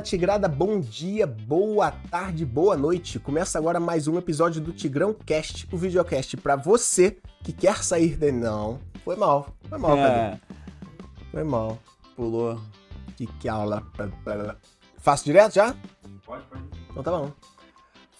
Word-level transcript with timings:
Fala 0.00 0.08
Tigrada, 0.08 0.48
bom 0.48 0.80
dia, 0.80 1.26
boa 1.26 1.90
tarde, 1.90 2.46
boa 2.46 2.74
noite. 2.74 3.18
Começa 3.18 3.58
agora 3.58 3.78
mais 3.78 4.08
um 4.08 4.16
episódio 4.16 4.58
do 4.58 4.72
Tigrão 4.72 5.12
Cast, 5.12 5.68
o 5.70 5.76
videocast 5.76 6.38
para 6.38 6.56
você 6.56 7.18
que 7.44 7.52
quer 7.52 7.84
sair 7.84 8.16
de 8.16 8.32
não. 8.32 8.80
Foi 9.04 9.14
mal, 9.14 9.54
foi 9.68 9.78
mal, 9.78 9.98
é. 9.98 10.30
Cadê? 10.30 10.42
Foi 11.30 11.44
mal. 11.44 11.78
Pulou. 12.16 12.58
Que 13.14 13.26
que 13.26 13.46
aula. 13.46 13.86
Faço 14.96 15.24
direto 15.26 15.56
já? 15.56 15.76
Pode, 16.24 16.44
pode. 16.46 16.64
Então 16.90 17.02
tá 17.02 17.10
bom. 17.10 17.32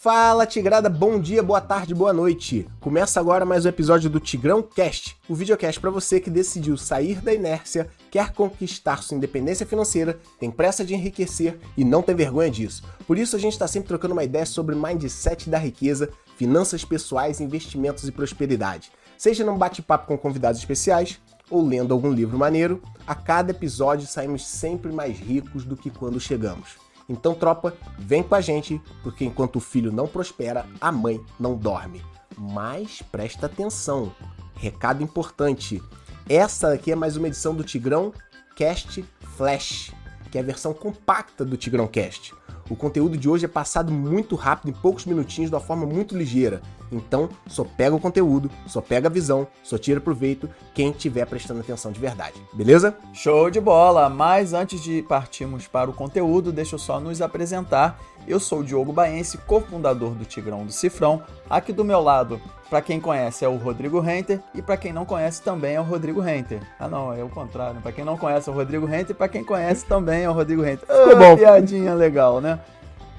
Fala 0.03 0.47
Tigrada, 0.47 0.89
bom 0.89 1.21
dia, 1.21 1.43
boa 1.43 1.61
tarde, 1.61 1.95
boa 1.95 2.11
noite. 2.11 2.67
Começa 2.81 3.21
agora 3.21 3.45
mais 3.45 3.67
um 3.67 3.69
episódio 3.69 4.09
do 4.09 4.19
Tigrão 4.19 4.63
Cast, 4.63 5.15
o 5.29 5.35
videocast 5.35 5.79
para 5.79 5.91
você 5.91 6.19
que 6.19 6.31
decidiu 6.31 6.75
sair 6.79 7.21
da 7.21 7.35
inércia, 7.35 7.87
quer 8.11 8.33
conquistar 8.33 9.03
sua 9.03 9.19
independência 9.19 9.67
financeira, 9.67 10.19
tem 10.39 10.51
pressa 10.51 10.87
de 10.87 10.95
enriquecer 10.95 11.61
e 11.77 11.85
não 11.85 12.01
tem 12.01 12.15
vergonha 12.15 12.51
disso. 12.51 12.83
Por 13.07 13.19
isso 13.19 13.37
a 13.37 13.39
gente 13.39 13.53
está 13.53 13.69
sempre 13.69 13.89
trocando 13.89 14.15
uma 14.15 14.25
ideia 14.25 14.47
sobre 14.47 14.75
mindset 14.75 15.51
da 15.51 15.59
riqueza, 15.59 16.09
finanças 16.35 16.83
pessoais, 16.83 17.39
investimentos 17.39 18.09
e 18.09 18.13
prosperidade. 18.13 18.91
Seja 19.19 19.45
num 19.45 19.59
bate-papo 19.59 20.07
com 20.07 20.17
convidados 20.17 20.61
especiais 20.61 21.21
ou 21.51 21.63
lendo 21.63 21.93
algum 21.93 22.11
livro 22.11 22.39
maneiro, 22.39 22.81
a 23.07 23.15
cada 23.15 23.51
episódio 23.51 24.07
saímos 24.07 24.47
sempre 24.47 24.91
mais 24.91 25.19
ricos 25.19 25.67
do 25.67 25.77
que 25.77 25.91
quando 25.91 26.19
chegamos. 26.19 26.90
Então, 27.11 27.35
tropa, 27.35 27.77
vem 27.99 28.23
com 28.23 28.37
a 28.37 28.41
gente, 28.41 28.81
porque 29.03 29.25
enquanto 29.25 29.57
o 29.57 29.61
filho 29.61 29.91
não 29.91 30.07
prospera, 30.07 30.65
a 30.81 30.93
mãe 30.93 31.21
não 31.41 31.57
dorme. 31.57 32.01
Mas 32.39 33.03
presta 33.03 33.47
atenção, 33.47 34.15
recado 34.55 35.03
importante. 35.03 35.83
Essa 36.29 36.73
aqui 36.73 36.93
é 36.93 36.95
mais 36.95 37.17
uma 37.17 37.27
edição 37.27 37.53
do 37.53 37.65
Tigrão 37.65 38.15
Cast 38.55 39.05
Flash, 39.37 39.93
que 40.31 40.39
é 40.39 40.41
a 40.41 40.45
versão 40.45 40.73
compacta 40.73 41.45
do 41.45 41.57
Tigrão 41.57 41.89
Cast. 41.89 42.33
O 42.71 42.77
conteúdo 42.77 43.17
de 43.17 43.29
hoje 43.29 43.45
é 43.45 43.49
passado 43.49 43.91
muito 43.91 44.37
rápido, 44.37 44.71
em 44.71 44.81
poucos 44.81 45.05
minutinhos, 45.05 45.51
de 45.51 45.57
uma 45.57 45.61
forma 45.61 45.85
muito 45.85 46.17
ligeira. 46.17 46.63
Então, 46.93 47.29
só 47.47 47.65
pega 47.65 47.95
o 47.95 48.01
conteúdo, 48.01 48.51
só 48.67 48.81
pega 48.81 49.09
a 49.09 49.11
visão, 49.11 49.47
só 49.63 49.79
tira 49.79 50.01
proveito 50.01 50.49
quem 50.75 50.91
estiver 50.91 51.27
prestando 51.27 51.61
atenção 51.61 51.93
de 51.93 52.01
verdade. 52.01 52.41
Beleza? 52.53 52.97
Show 53.13 53.51
de 53.51 53.61
bola! 53.61 54.09
Mas 54.09 54.53
antes 54.53 54.83
de 54.83 55.03
partirmos 55.03 55.67
para 55.67 55.91
o 55.91 55.95
conteúdo, 55.95 56.53
deixa 56.53 56.75
eu 56.75 56.79
só 56.79 56.99
nos 56.99 57.23
apresentar. 57.23 57.99
Eu 58.27 58.39
sou 58.39 58.61
o 58.61 58.65
Diogo 58.65 58.93
Baense, 58.93 59.39
cofundador 59.39 60.11
do 60.11 60.25
Tigrão 60.25 60.65
do 60.65 60.73
Cifrão. 60.73 61.23
Aqui 61.49 61.73
do 61.73 61.85
meu 61.85 62.01
lado, 62.01 62.41
para 62.69 62.81
quem 62.81 63.01
conhece, 63.01 63.45
é 63.45 63.49
o 63.49 63.57
Rodrigo 63.57 63.99
Renter 63.99 64.41
e 64.55 64.63
para 64.63 64.77
quem 64.77 64.93
não 64.93 65.05
conhece 65.05 65.43
também 65.43 65.75
é 65.75 65.81
o 65.81 65.85
Rodrigo 65.85 66.21
Renter. 66.21 66.61
Ah, 66.79 66.89
não, 66.89 67.13
é 67.13 67.25
o 67.25 67.29
contrário. 67.29 67.81
Para 67.81 67.93
quem 67.93 68.05
não 68.05 68.17
conhece 68.17 68.49
é 68.49 68.53
o 68.53 68.55
Rodrigo 68.55 68.87
Renter 68.87 69.11
e 69.11 69.15
para 69.15 69.29
quem 69.29 69.43
conhece 69.43 69.85
também 69.87 70.23
é 70.23 70.31
o 70.31 70.33
Rodrigo 70.33 70.63
Renter. 70.63 70.87
Ficou 70.87 71.17
bom. 71.17 71.37
Piadinha 71.37 71.95
legal, 71.95 72.41
né? 72.41 72.61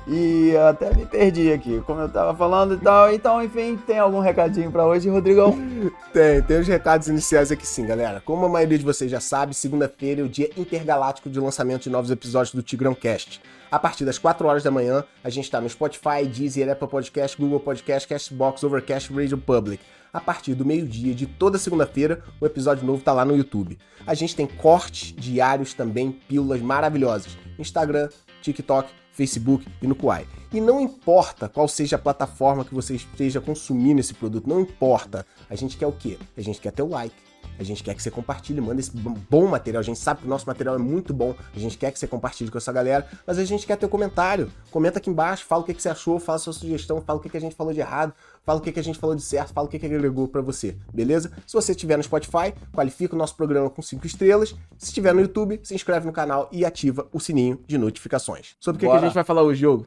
E 0.08 0.56
até 0.58 0.94
me 0.96 1.06
perdi 1.06 1.52
aqui, 1.52 1.82
como 1.86 2.02
eu 2.02 2.10
tava 2.10 2.36
falando 2.36 2.74
e 2.74 2.78
tal. 2.78 3.14
Então, 3.14 3.44
enfim, 3.44 3.78
tem 3.78 4.00
algum 4.00 4.20
recadinho 4.20 4.72
para 4.72 4.86
hoje, 4.86 5.10
Rodrigão? 5.10 5.56
tem, 6.12 6.42
tem 6.42 6.60
os 6.60 6.68
recados 6.68 7.08
iniciais 7.08 7.52
aqui 7.52 7.66
sim, 7.66 7.86
galera. 7.86 8.22
Como 8.26 8.46
a 8.46 8.50
maioria 8.50 8.78
de 8.78 8.84
vocês 8.84 9.12
já 9.12 9.20
sabe, 9.20 9.54
segunda-feira 9.54 10.22
é 10.22 10.24
o 10.24 10.30
dia 10.30 10.50
intergaláctico 10.58 11.30
de 11.30 11.40
lançamento 11.40 11.84
de 11.84 11.90
novos 11.90 12.10
episódios 12.10 12.54
do 12.54 12.64
Tigrão 12.64 12.96
Cast. 12.96 13.42
A 13.72 13.80
partir 13.80 14.04
das 14.04 14.18
4 14.18 14.46
horas 14.48 14.64
da 14.64 14.72
manhã, 14.72 15.04
a 15.24 15.30
gente 15.30 15.46
está 15.46 15.62
no 15.62 15.70
Spotify, 15.70 16.26
Deezer, 16.26 16.70
Apple 16.70 16.88
Podcast, 16.88 17.38
Google 17.38 17.60
Podcast, 17.60 18.08
Castbox, 18.08 18.64
Overcast, 18.64 19.14
Radio 19.14 19.38
Public. 19.38 19.82
A 20.12 20.20
partir 20.20 20.56
do 20.56 20.66
meio-dia 20.66 21.16
de 21.16 21.26
toda 21.26 21.58
segunda-feira, 21.58 22.22
o 22.42 22.46
episódio 22.46 22.86
novo 22.86 23.02
tá 23.02 23.14
lá 23.14 23.24
no 23.24 23.34
YouTube. 23.34 23.78
A 24.06 24.14
gente 24.14 24.36
tem 24.36 24.46
cortes 24.46 25.14
diários 25.16 25.74
também, 25.74 26.12
pílulas 26.12 26.60
maravilhosas. 26.60 27.38
Instagram, 27.58 28.10
TikTok, 28.42 28.92
Facebook 29.14 29.66
e 29.82 29.88
no 29.88 29.96
Kuai. 29.96 30.28
E 30.54 30.60
não 30.60 30.82
importa 30.82 31.48
qual 31.48 31.68
seja 31.68 31.96
a 31.96 32.00
plataforma 32.00 32.66
que 32.66 32.74
você 32.74 32.96
esteja 32.96 33.40
consumindo 33.40 34.00
esse 34.00 34.14
produto, 34.14 34.50
não 34.50 34.60
importa. 34.60 35.26
A 35.50 35.56
gente 35.56 35.78
quer 35.78 35.88
o 35.88 35.92
quê? 35.92 36.18
A 36.36 36.42
gente 36.42 36.60
quer 36.60 36.72
ter 36.72 36.82
o 36.82 36.90
like. 36.90 37.16
A 37.60 37.64
gente 37.64 37.84
quer 37.84 37.94
que 37.94 38.02
você 38.02 38.10
compartilhe, 38.10 38.60
manda 38.60 38.80
esse 38.80 38.92
bom 38.92 39.48
material. 39.48 39.82
A 39.82 39.84
gente 39.84 40.00
sabe 40.00 40.22
que 40.22 40.26
o 40.26 40.30
nosso 40.30 40.48
material 40.48 40.76
é 40.76 40.78
muito 40.78 41.14
bom. 41.14 41.36
A 41.56 41.60
gente 41.60 41.78
quer 41.78 41.92
que 41.92 42.00
você 42.00 42.08
compartilhe 42.08 42.50
com 42.50 42.58
essa 42.58 42.72
galera, 42.72 43.08
mas 43.26 43.38
a 43.38 43.46
gente 43.46 43.68
quer 43.68 43.78
um 43.84 43.88
comentário. 43.88 44.52
Comenta 44.72 45.00
aqui 45.00 45.10
embaixo, 45.10 45.46
fala 45.46 45.62
o 45.62 45.66
que, 45.66 45.74
que 45.74 45.82
você 45.82 45.90
achou, 45.90 46.20
fala 46.20 46.38
a 46.38 46.40
sua 46.40 46.54
sugestão, 46.54 47.02
fala 47.02 47.20
o 47.20 47.22
que, 47.22 47.30
que 47.30 47.38
a 47.38 47.42
gente 47.42 47.56
falou 47.56 47.74
de 47.74 47.80
errado, 47.80 48.14
fala 48.44 48.60
o 48.60 48.62
que, 48.62 48.72
que 48.72 48.80
a 48.80 48.84
gente 48.84 48.98
falou 48.98 49.16
de 49.16 49.22
certo, 49.22 49.54
fala 49.54 49.68
o 49.68 49.70
que, 49.70 49.78
que 49.78 49.86
agregou 49.86 50.28
para 50.28 50.42
você, 50.42 50.76
beleza? 50.94 51.32
Se 51.46 51.54
você 51.54 51.72
estiver 51.72 51.98
no 51.98 52.04
Spotify, 52.04 52.54
qualifica 52.74 53.16
o 53.16 53.18
nosso 53.18 53.36
programa 53.36 53.70
com 53.70 53.82
5 53.82 54.06
estrelas. 54.06 54.56
Se 54.78 54.88
estiver 54.88 55.14
no 55.14 55.22
YouTube, 55.22 55.60
se 55.64 55.76
inscreve 55.76 56.06
no 56.06 56.14
canal 56.14 56.50
e 56.52 56.66
ativa 56.66 57.08
o 57.12 57.20
sininho 57.20 57.60
de 57.68 57.78
notificações. 57.78 58.56
Sobre 58.60 58.78
o 58.78 58.80
que, 58.80 58.92
que 58.92 58.98
a 58.98 59.02
gente 59.02 59.14
vai 59.14 59.24
falar 59.24 59.44
hoje, 59.44 59.60
Diogo? 59.60 59.86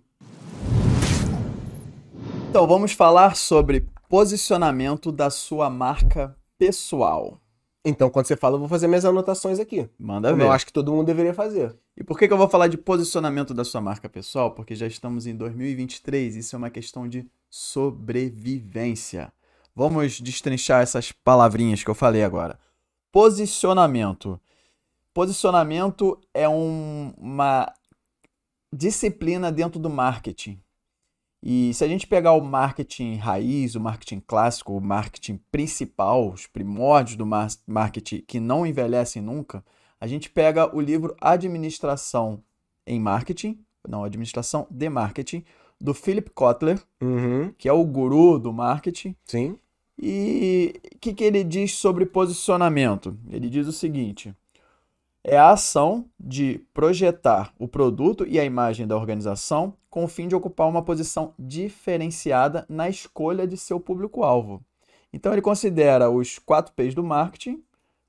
Então, 2.50 2.68
vamos 2.68 2.92
falar 2.92 3.34
sobre 3.34 3.88
posicionamento 4.08 5.10
da 5.10 5.28
sua 5.28 5.68
marca 5.68 6.36
pessoal. 6.56 7.40
Então, 7.84 8.08
quando 8.08 8.26
você 8.26 8.36
fala, 8.36 8.54
eu 8.54 8.60
vou 8.60 8.68
fazer 8.68 8.88
minhas 8.88 9.04
anotações 9.04 9.60
aqui. 9.60 9.88
Manda 9.98 10.32
ver. 10.34 10.44
Eu 10.44 10.52
acho 10.52 10.64
que 10.64 10.72
todo 10.72 10.90
mundo 10.90 11.06
deveria 11.06 11.34
fazer. 11.34 11.76
E 11.94 12.02
por 12.02 12.18
que, 12.18 12.26
que 12.26 12.32
eu 12.32 12.38
vou 12.38 12.48
falar 12.48 12.66
de 12.68 12.78
posicionamento 12.78 13.52
da 13.52 13.62
sua 13.62 13.80
marca 13.80 14.08
pessoal? 14.08 14.52
Porque 14.52 14.74
já 14.74 14.86
estamos 14.86 15.26
em 15.26 15.36
2023, 15.36 16.36
isso 16.36 16.56
é 16.56 16.58
uma 16.58 16.70
questão 16.70 17.06
de 17.06 17.26
sobrevivência. 17.50 19.30
Vamos 19.76 20.18
destrinchar 20.18 20.82
essas 20.82 21.12
palavrinhas 21.12 21.84
que 21.84 21.90
eu 21.90 21.94
falei 21.94 22.24
agora. 22.24 22.58
Posicionamento. 23.12 24.40
Posicionamento 25.12 26.18
é 26.32 26.48
um, 26.48 27.12
uma 27.18 27.70
disciplina 28.72 29.52
dentro 29.52 29.78
do 29.78 29.90
marketing. 29.90 30.58
E 31.46 31.74
se 31.74 31.84
a 31.84 31.88
gente 31.88 32.06
pegar 32.06 32.32
o 32.32 32.40
marketing 32.42 33.16
raiz, 33.16 33.74
o 33.74 33.80
marketing 33.80 34.18
clássico, 34.26 34.72
o 34.72 34.80
marketing 34.80 35.38
principal, 35.52 36.30
os 36.30 36.46
primórdios 36.46 37.18
do 37.18 37.26
marketing 37.66 38.24
que 38.26 38.40
não 38.40 38.66
envelhecem 38.66 39.20
nunca, 39.20 39.62
a 40.00 40.06
gente 40.06 40.30
pega 40.30 40.74
o 40.74 40.80
livro 40.80 41.14
Administração 41.20 42.42
em 42.86 42.98
Marketing, 42.98 43.58
não, 43.86 44.04
Administração 44.04 44.66
de 44.70 44.88
Marketing, 44.88 45.44
do 45.78 45.92
Philip 45.92 46.30
Kotler, 46.30 46.80
uhum. 47.02 47.52
que 47.58 47.68
é 47.68 47.72
o 47.74 47.84
guru 47.84 48.38
do 48.38 48.50
marketing. 48.50 49.14
Sim. 49.26 49.58
E 50.00 50.80
o 50.94 50.98
que, 50.98 51.12
que 51.12 51.24
ele 51.24 51.44
diz 51.44 51.74
sobre 51.74 52.06
posicionamento? 52.06 53.18
Ele 53.28 53.50
diz 53.50 53.66
o 53.66 53.72
seguinte: 53.72 54.34
é 55.22 55.36
a 55.36 55.50
ação 55.50 56.06
de 56.18 56.60
projetar 56.72 57.52
o 57.58 57.68
produto 57.68 58.26
e 58.26 58.40
a 58.40 58.44
imagem 58.44 58.86
da 58.86 58.96
organização 58.96 59.74
com 59.94 60.02
o 60.02 60.08
fim 60.08 60.26
de 60.26 60.34
ocupar 60.34 60.68
uma 60.68 60.82
posição 60.82 61.32
diferenciada 61.38 62.66
na 62.68 62.88
escolha 62.88 63.46
de 63.46 63.56
seu 63.56 63.78
público-alvo. 63.78 64.60
Então 65.12 65.30
ele 65.30 65.40
considera 65.40 66.10
os 66.10 66.36
quatro 66.36 66.72
P's 66.72 66.96
do 66.96 67.04
marketing: 67.04 67.62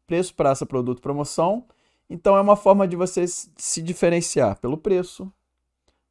preço, 0.07 0.34
praça, 0.34 0.66
produto, 0.66 1.00
promoção. 1.00 1.63
Então 2.09 2.35
é 2.35 2.41
uma 2.41 2.56
forma 2.56 2.88
de 2.88 2.95
você 2.95 3.28
se 3.28 3.84
diferenciar 3.84 4.59
pelo 4.59 4.79
preço. 4.79 5.31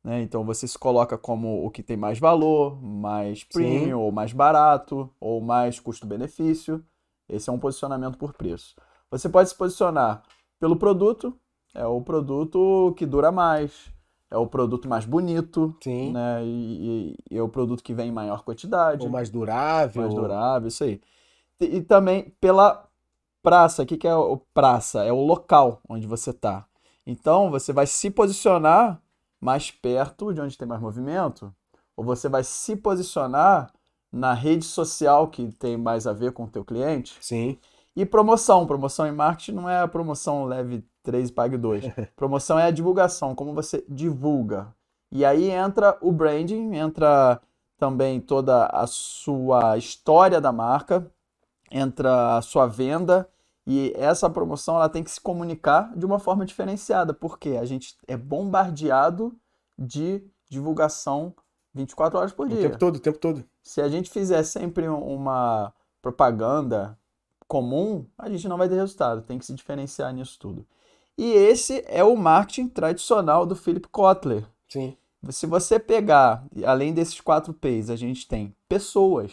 Né? 0.04 0.22
Então 0.22 0.44
você 0.44 0.68
se 0.68 0.78
coloca 0.78 1.18
como 1.18 1.66
o 1.66 1.70
que 1.72 1.82
tem 1.82 1.96
mais 1.96 2.20
valor, 2.20 2.80
mais 2.80 3.42
premium, 3.42 3.84
Sim. 3.84 3.92
ou 3.94 4.12
mais 4.12 4.32
barato, 4.32 5.10
ou 5.18 5.40
mais 5.40 5.80
custo-benefício. 5.80 6.84
Esse 7.28 7.50
é 7.50 7.52
um 7.52 7.58
posicionamento 7.58 8.16
por 8.16 8.32
preço. 8.32 8.76
Você 9.10 9.28
pode 9.28 9.48
se 9.48 9.56
posicionar 9.56 10.22
pelo 10.60 10.76
produto. 10.76 11.36
É 11.74 11.84
o 11.84 12.00
produto 12.00 12.94
que 12.96 13.04
dura 13.04 13.32
mais, 13.32 13.92
é 14.34 14.38
o 14.38 14.46
produto 14.46 14.88
mais 14.88 15.04
bonito, 15.04 15.74
Sim. 15.80 16.12
né? 16.12 16.44
E, 16.44 16.48
e, 16.48 17.16
e, 17.30 17.38
é 17.38 17.42
o 17.42 17.48
produto 17.48 17.82
que 17.82 17.94
vem 17.94 18.08
em 18.08 18.12
maior 18.12 18.42
quantidade. 18.42 19.04
Ou 19.04 19.10
mais 19.10 19.30
durável. 19.30 20.02
Mais 20.02 20.14
durável, 20.14 20.68
isso 20.68 20.82
aí. 20.82 21.00
E, 21.60 21.76
e 21.76 21.82
também 21.82 22.34
pela 22.40 22.84
praça. 23.42 23.84
O 23.84 23.86
que, 23.86 23.96
que 23.96 24.08
é 24.08 24.14
o 24.14 24.38
praça? 24.52 25.04
É 25.04 25.12
o 25.12 25.24
local 25.24 25.80
onde 25.88 26.06
você 26.06 26.30
está. 26.30 26.66
Então, 27.06 27.48
você 27.50 27.72
vai 27.72 27.86
se 27.86 28.10
posicionar 28.10 29.00
mais 29.40 29.70
perto 29.70 30.32
de 30.34 30.40
onde 30.40 30.58
tem 30.58 30.66
mais 30.66 30.80
movimento, 30.80 31.54
ou 31.96 32.04
você 32.04 32.28
vai 32.28 32.42
se 32.42 32.74
posicionar 32.74 33.70
na 34.10 34.32
rede 34.32 34.64
social 34.64 35.28
que 35.28 35.52
tem 35.52 35.76
mais 35.76 36.06
a 36.06 36.12
ver 36.12 36.32
com 36.32 36.44
o 36.44 36.48
teu 36.48 36.64
cliente. 36.64 37.16
Sim. 37.20 37.58
E 37.96 38.04
promoção. 38.04 38.66
Promoção 38.66 39.06
em 39.06 39.12
marketing 39.12 39.52
não 39.52 39.68
é 39.68 39.80
a 39.80 39.88
promoção 39.88 40.44
leve 40.44 40.84
3 41.02 41.28
e 41.28 41.32
pague 41.32 41.56
2. 41.56 41.84
promoção 42.16 42.58
é 42.58 42.64
a 42.64 42.70
divulgação, 42.70 43.34
como 43.34 43.54
você 43.54 43.84
divulga. 43.88 44.74
E 45.10 45.24
aí 45.24 45.50
entra 45.50 45.96
o 46.00 46.10
branding, 46.10 46.74
entra 46.74 47.40
também 47.78 48.20
toda 48.20 48.66
a 48.66 48.86
sua 48.86 49.76
história 49.78 50.40
da 50.40 50.50
marca, 50.50 51.06
entra 51.70 52.36
a 52.36 52.42
sua 52.42 52.66
venda 52.66 53.28
e 53.66 53.92
essa 53.96 54.28
promoção 54.28 54.76
ela 54.76 54.88
tem 54.88 55.02
que 55.02 55.10
se 55.10 55.20
comunicar 55.20 55.96
de 55.96 56.04
uma 56.04 56.18
forma 56.18 56.44
diferenciada, 56.44 57.14
porque 57.14 57.50
a 57.50 57.64
gente 57.64 57.96
é 58.06 58.16
bombardeado 58.16 59.34
de 59.78 60.22
divulgação 60.50 61.34
24 61.72 62.18
horas 62.18 62.32
por 62.32 62.48
dia. 62.48 62.58
O 62.58 62.62
tempo 62.62 62.78
todo, 62.78 62.96
o 62.96 63.00
tempo 63.00 63.18
todo. 63.18 63.44
Se 63.62 63.80
a 63.80 63.88
gente 63.88 64.10
fizer 64.10 64.42
sempre 64.42 64.86
uma 64.88 65.72
propaganda 66.02 66.96
comum, 67.46 68.06
a 68.18 68.28
gente 68.28 68.48
não 68.48 68.58
vai 68.58 68.68
ter 68.68 68.76
resultado. 68.76 69.22
Tem 69.22 69.38
que 69.38 69.46
se 69.46 69.54
diferenciar 69.54 70.12
nisso 70.12 70.38
tudo. 70.38 70.66
E 71.16 71.32
esse 71.32 71.84
é 71.86 72.02
o 72.02 72.16
marketing 72.16 72.68
tradicional 72.68 73.46
do 73.46 73.54
Philip 73.54 73.88
Kotler. 73.88 74.44
Sim. 74.68 74.96
Se 75.30 75.46
você 75.46 75.78
pegar, 75.78 76.44
além 76.66 76.92
desses 76.92 77.20
quatro 77.20 77.54
P's, 77.54 77.88
a 77.88 77.96
gente 77.96 78.26
tem 78.26 78.54
pessoas, 78.68 79.32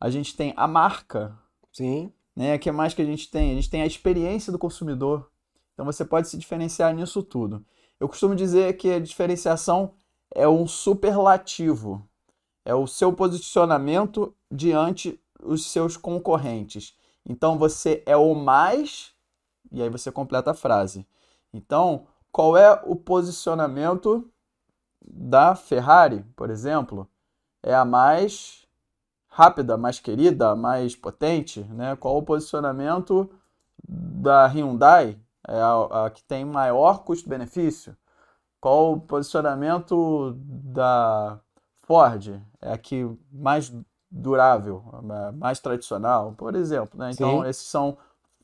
a 0.00 0.10
gente 0.10 0.36
tem 0.36 0.52
a 0.56 0.68
marca, 0.68 1.36
Sim. 1.72 2.12
né? 2.36 2.54
O 2.54 2.58
que 2.58 2.70
mais 2.70 2.94
que 2.94 3.02
a 3.02 3.06
gente 3.06 3.30
tem? 3.30 3.52
A 3.52 3.54
gente 3.54 3.70
tem 3.70 3.82
a 3.82 3.86
experiência 3.86 4.52
do 4.52 4.58
consumidor. 4.58 5.28
Então 5.74 5.84
você 5.84 6.04
pode 6.04 6.28
se 6.28 6.38
diferenciar 6.38 6.94
nisso 6.94 7.22
tudo. 7.22 7.64
Eu 7.98 8.08
costumo 8.08 8.34
dizer 8.34 8.76
que 8.76 8.90
a 8.92 9.00
diferenciação 9.00 9.94
é 10.34 10.46
um 10.46 10.66
superlativo. 10.66 12.06
É 12.64 12.74
o 12.74 12.86
seu 12.86 13.12
posicionamento 13.12 14.34
diante 14.50 15.18
os 15.42 15.70
seus 15.70 15.96
concorrentes. 15.96 16.96
Então 17.26 17.58
você 17.58 18.02
é 18.06 18.16
o 18.16 18.34
mais 18.34 19.14
e 19.70 19.82
aí 19.82 19.88
você 19.88 20.10
completa 20.10 20.50
a 20.50 20.54
frase. 20.54 21.06
Então, 21.52 22.06
qual 22.32 22.56
é 22.56 22.80
o 22.84 22.96
posicionamento 22.96 24.30
da 25.02 25.54
Ferrari, 25.54 26.24
por 26.36 26.50
exemplo? 26.50 27.08
É 27.62 27.74
a 27.74 27.84
mais 27.84 28.66
rápida, 29.28 29.76
mais 29.76 29.98
querida, 29.98 30.54
mais 30.56 30.96
potente, 30.96 31.62
né? 31.64 31.96
Qual 31.96 32.16
o 32.16 32.22
posicionamento 32.22 33.30
da 33.86 34.46
Hyundai? 34.46 35.18
É 35.46 35.60
a, 35.60 36.04
a 36.06 36.10
que 36.10 36.22
tem 36.22 36.44
maior 36.44 37.02
custo-benefício. 37.04 37.96
Qual 38.60 38.92
o 38.92 39.00
posicionamento 39.00 40.34
da 40.36 41.40
Ford? 41.86 42.40
É 42.60 42.72
a 42.72 42.78
que 42.78 43.08
mais 43.32 43.72
durável, 44.10 44.82
mais 45.36 45.60
tradicional, 45.60 46.34
por 46.36 46.54
exemplo. 46.54 46.98
Né? 46.98 47.12
Então, 47.12 47.42
Sim. 47.42 47.48
esses 47.48 47.66
são 47.66 47.96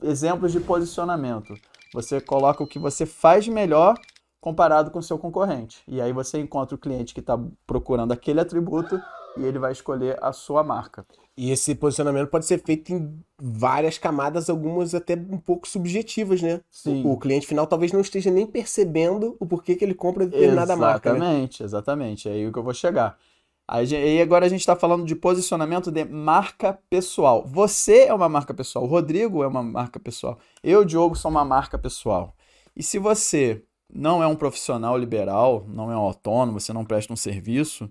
exemplos 0.03 0.53
de 0.53 0.61
posicionamento. 0.61 1.55
Você 1.93 2.21
coloca 2.21 2.63
o 2.63 2.67
que 2.67 2.79
você 2.79 3.05
faz 3.07 3.49
melhor 3.49 3.99
comparado 4.41 4.91
com 4.91 4.99
o 4.99 5.03
seu 5.03 5.19
concorrente. 5.19 5.83
E 5.89 6.01
aí 6.01 6.13
você 6.13 6.39
encontra 6.39 6.75
o 6.75 6.79
cliente 6.79 7.13
que 7.13 7.21
está 7.21 7.39
procurando 7.67 8.13
aquele 8.13 8.41
atributo 8.41 9.01
e 9.37 9.45
ele 9.45 9.59
vai 9.59 9.73
escolher 9.73 10.19
a 10.23 10.33
sua 10.33 10.63
marca. 10.63 11.05
E 11.37 11.51
esse 11.51 11.75
posicionamento 11.75 12.29
pode 12.29 12.47
ser 12.47 12.63
feito 12.63 12.93
em 12.93 13.23
várias 13.39 13.99
camadas, 13.99 14.49
algumas 14.49 14.95
até 14.95 15.15
um 15.15 15.37
pouco 15.37 15.69
subjetivas, 15.69 16.41
né? 16.41 16.61
Sim. 16.71 17.05
O, 17.05 17.13
o 17.13 17.19
cliente 17.19 17.47
final 17.47 17.67
talvez 17.67 17.93
não 17.93 18.01
esteja 18.01 18.31
nem 18.31 18.47
percebendo 18.47 19.37
o 19.39 19.45
porquê 19.45 19.75
que 19.75 19.85
ele 19.85 19.95
compra 19.95 20.25
determinada 20.25 20.75
marca, 20.77 21.13
né? 21.13 21.19
Exatamente, 21.19 21.63
exatamente. 21.63 22.29
É 22.29 22.33
aí 22.33 22.51
que 22.51 22.59
eu 22.59 22.63
vou 22.63 22.73
chegar. 22.73 23.19
Aí, 23.69 23.85
gen- 23.87 23.99
aí 24.03 24.21
agora 24.23 24.47
a 24.47 24.49
gente 24.49 24.61
está 24.61 24.77
falando 24.77 25.05
de 25.05 25.15
posicionamento 25.17 25.91
de 25.91 26.05
marca 26.05 26.79
pessoal. 26.89 27.45
Você 27.47 28.05
é 28.05 28.15
uma 28.15 28.29
marca 28.29 28.55
pessoal, 28.55 28.85
o 28.85 28.89
Rodrigo 28.89 29.43
é 29.43 29.47
uma 29.47 29.63
marca 29.63 29.99
pessoal, 29.99 30.39
eu, 30.63 30.85
Diogo, 30.85 31.17
sou 31.17 31.31
uma 31.31 31.45
marca 31.45 31.77
pessoal. 31.79 32.35
E 32.77 32.83
se 32.83 32.99
você 32.99 33.63
não 33.93 34.23
é 34.23 34.27
um 34.27 34.37
profissional 34.37 34.97
liberal, 34.97 35.65
não 35.69 35.91
é 35.91 35.97
um 35.97 36.01
autônomo, 36.01 36.61
você 36.61 36.73
não 36.73 36.85
presta 36.85 37.13
um 37.13 37.17
serviço, 37.17 37.91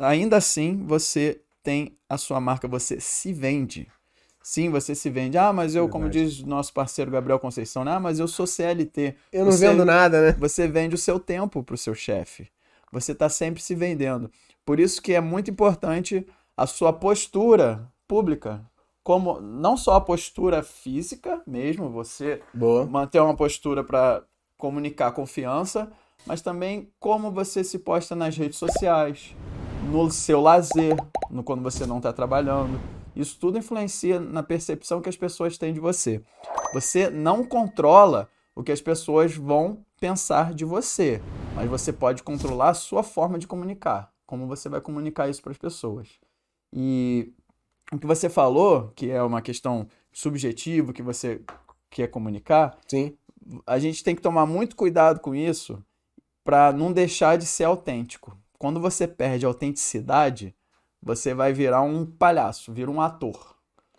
ainda 0.00 0.36
assim 0.36 0.84
você 0.84 1.40
tem 1.62 1.96
a 2.08 2.16
sua 2.18 2.40
marca, 2.40 2.66
você 2.68 3.00
se 3.00 3.32
vende. 3.32 3.86
Sim, 4.42 4.70
você 4.70 4.94
se 4.94 5.10
vende. 5.10 5.36
Ah, 5.36 5.52
mas 5.52 5.74
eu, 5.74 5.88
como 5.88 6.04
Verdade. 6.04 6.26
diz 6.36 6.42
nosso 6.42 6.72
parceiro 6.72 7.10
Gabriel 7.10 7.38
Conceição, 7.38 7.82
ah, 7.86 8.00
mas 8.00 8.18
eu 8.18 8.26
sou 8.26 8.46
CLT. 8.46 9.14
Eu 9.30 9.44
não 9.44 9.52
Você- 9.52 9.68
vendo 9.68 9.84
nada, 9.84 10.22
né? 10.22 10.32
você 10.38 10.66
vende 10.66 10.94
o 10.94 10.98
seu 10.98 11.20
tempo 11.20 11.62
para 11.62 11.74
o 11.74 11.78
seu 11.78 11.94
chefe. 11.94 12.48
Você 12.92 13.12
está 13.12 13.28
sempre 13.28 13.62
se 13.62 13.74
vendendo. 13.74 14.30
Por 14.64 14.78
isso 14.80 15.00
que 15.00 15.14
é 15.14 15.20
muito 15.20 15.50
importante 15.50 16.26
a 16.56 16.66
sua 16.66 16.92
postura 16.92 17.90
pública, 18.06 18.64
como 19.02 19.40
não 19.40 19.76
só 19.76 19.94
a 19.94 20.00
postura 20.00 20.62
física 20.62 21.40
mesmo, 21.46 21.88
você 21.88 22.42
Boa. 22.52 22.84
manter 22.84 23.20
uma 23.20 23.34
postura 23.34 23.82
para 23.82 24.22
comunicar 24.56 25.12
confiança, 25.12 25.90
mas 26.26 26.42
também 26.42 26.90
como 26.98 27.30
você 27.30 27.62
se 27.62 27.78
posta 27.78 28.14
nas 28.14 28.36
redes 28.36 28.58
sociais, 28.58 29.34
no 29.90 30.10
seu 30.10 30.40
lazer, 30.40 30.96
no 31.30 31.42
quando 31.42 31.62
você 31.62 31.86
não 31.86 31.98
está 31.98 32.12
trabalhando. 32.12 32.78
Isso 33.14 33.38
tudo 33.40 33.58
influencia 33.58 34.20
na 34.20 34.42
percepção 34.42 35.00
que 35.00 35.08
as 35.08 35.16
pessoas 35.16 35.56
têm 35.56 35.72
de 35.72 35.80
você. 35.80 36.22
Você 36.74 37.08
não 37.08 37.44
controla 37.44 38.28
o 38.54 38.62
que 38.62 38.72
as 38.72 38.80
pessoas 38.80 39.34
vão 39.34 39.84
pensar 40.00 40.54
de 40.54 40.64
você, 40.64 41.20
mas 41.54 41.68
você 41.68 41.92
pode 41.92 42.22
controlar 42.22 42.70
a 42.70 42.74
sua 42.74 43.02
forma 43.02 43.38
de 43.38 43.46
comunicar, 43.46 44.12
como 44.26 44.46
você 44.46 44.68
vai 44.68 44.80
comunicar 44.80 45.28
isso 45.28 45.42
para 45.42 45.52
as 45.52 45.58
pessoas. 45.58 46.08
E 46.72 47.32
o 47.92 47.98
que 47.98 48.06
você 48.06 48.28
falou, 48.28 48.92
que 48.94 49.10
é 49.10 49.22
uma 49.22 49.42
questão 49.42 49.88
subjetiva, 50.12 50.92
que 50.92 51.02
você 51.02 51.42
quer 51.90 52.08
comunicar, 52.08 52.78
Sim. 52.86 53.16
a 53.66 53.78
gente 53.78 54.04
tem 54.04 54.14
que 54.14 54.22
tomar 54.22 54.46
muito 54.46 54.76
cuidado 54.76 55.20
com 55.20 55.34
isso 55.34 55.82
para 56.44 56.72
não 56.72 56.92
deixar 56.92 57.36
de 57.36 57.46
ser 57.46 57.64
autêntico. 57.64 58.36
Quando 58.58 58.80
você 58.80 59.06
perde 59.06 59.44
a 59.44 59.48
autenticidade, 59.48 60.54
você 61.02 61.32
vai 61.34 61.52
virar 61.52 61.82
um 61.82 62.04
palhaço, 62.04 62.72
vira 62.72 62.90
um 62.90 63.00
ator. 63.00 63.56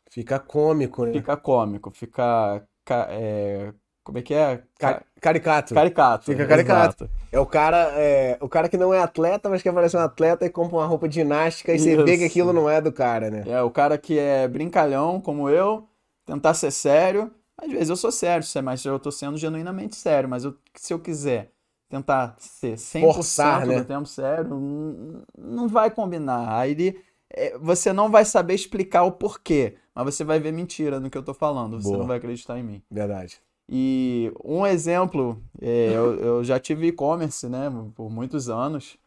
Fica 0.09 0.39
cômico, 0.39 1.05
né? 1.05 1.13
Fica 1.13 1.37
cômico, 1.37 1.91
fica. 1.91 2.67
ca- 2.83 3.07
é, 3.09 3.73
como 4.09 4.17
é 4.17 4.21
que 4.21 4.33
é? 4.33 4.57
Ca- 4.77 4.93
Ca- 4.95 5.03
Caricato. 5.21 5.73
Caricato. 5.73 6.25
Fica 6.25 6.45
caricato. 6.45 7.03
exato. 7.05 7.09
É 7.31 7.39
o 7.39 7.45
cara, 7.45 7.91
é, 7.95 8.37
o 8.41 8.49
cara 8.49 8.67
que 8.67 8.77
não 8.77 8.93
é 8.93 8.99
atleta, 8.99 9.49
mas 9.49 9.61
quer 9.61 9.73
parecer 9.73 9.97
um 9.97 10.01
atleta 10.01 10.45
e 10.45 10.49
compra 10.49 10.77
uma 10.77 10.85
roupa 10.85 11.07
de 11.07 11.15
ginástica 11.15 11.73
e 11.73 11.79
você 11.79 11.95
vê 11.97 12.17
que 12.17 12.23
Isso. 12.23 12.25
aquilo 12.25 12.51
não 12.53 12.69
é 12.69 12.81
do 12.81 12.91
cara, 12.91 13.29
né? 13.29 13.43
É 13.45 13.61
o 13.61 13.69
cara 13.69 13.97
que 13.97 14.17
é 14.17 14.47
brincalhão, 14.47 15.19
como 15.21 15.49
eu, 15.49 15.87
tentar 16.25 16.53
ser 16.53 16.71
sério. 16.71 17.31
Às 17.57 17.69
vezes 17.71 17.89
eu 17.89 17.95
sou 17.97 18.11
sério, 18.11 18.45
mas 18.63 18.83
eu 18.85 18.97
tô 18.97 19.11
sendo 19.11 19.37
genuinamente 19.37 19.95
sério. 19.95 20.29
Mas 20.29 20.45
eu- 20.45 20.55
se 20.75 20.93
eu 20.93 20.99
quiser 20.99 21.51
tentar 21.89 22.35
ser 22.39 22.77
100% 22.77 23.01
Forçar, 23.13 23.65
né? 23.67 23.79
do 23.81 23.85
tempo 23.85 24.05
sério, 24.05 25.23
não 25.37 25.67
vai 25.67 25.91
combinar. 25.91 26.57
Aí 26.57 26.71
ele- 26.71 27.01
é, 27.31 27.57
você 27.57 27.91
não 27.91 28.09
vai 28.09 28.23
saber 28.25 28.53
explicar 28.55 29.03
o 29.03 29.11
porquê, 29.11 29.75
mas 29.93 30.05
você 30.05 30.23
vai 30.23 30.39
ver 30.39 30.51
mentira 30.53 30.99
no 30.99 31.09
que 31.09 31.17
eu 31.17 31.23
tô 31.23 31.33
falando. 31.33 31.79
Você 31.81 31.89
Boa. 31.89 31.99
não 31.99 32.07
vai 32.07 32.17
acreditar 32.17 32.57
em 32.57 32.63
mim. 32.63 32.81
Verdade. 32.89 33.39
E 33.71 34.33
um 34.43 34.65
exemplo, 34.65 35.39
é, 35.61 35.91
eu, 35.93 36.15
eu 36.15 36.43
já 36.43 36.59
tive 36.59 36.87
e-commerce, 36.87 37.47
né, 37.47 37.69
por 37.93 38.09
muitos 38.09 38.49
anos. 38.49 38.97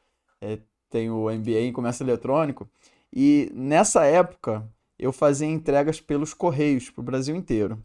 É, 0.41 0.59
tenho 0.88 1.29
MBA 1.29 1.62
em 1.62 1.73
comércio 1.73 2.05
eletrônico. 2.05 2.69
E 3.12 3.50
nessa 3.53 4.05
época 4.05 4.64
eu 4.97 5.12
fazia 5.12 5.49
entregas 5.49 6.00
pelos 6.00 6.32
Correios 6.32 6.91
para 6.91 7.01
o 7.01 7.05
Brasil 7.05 7.34
inteiro. 7.34 7.82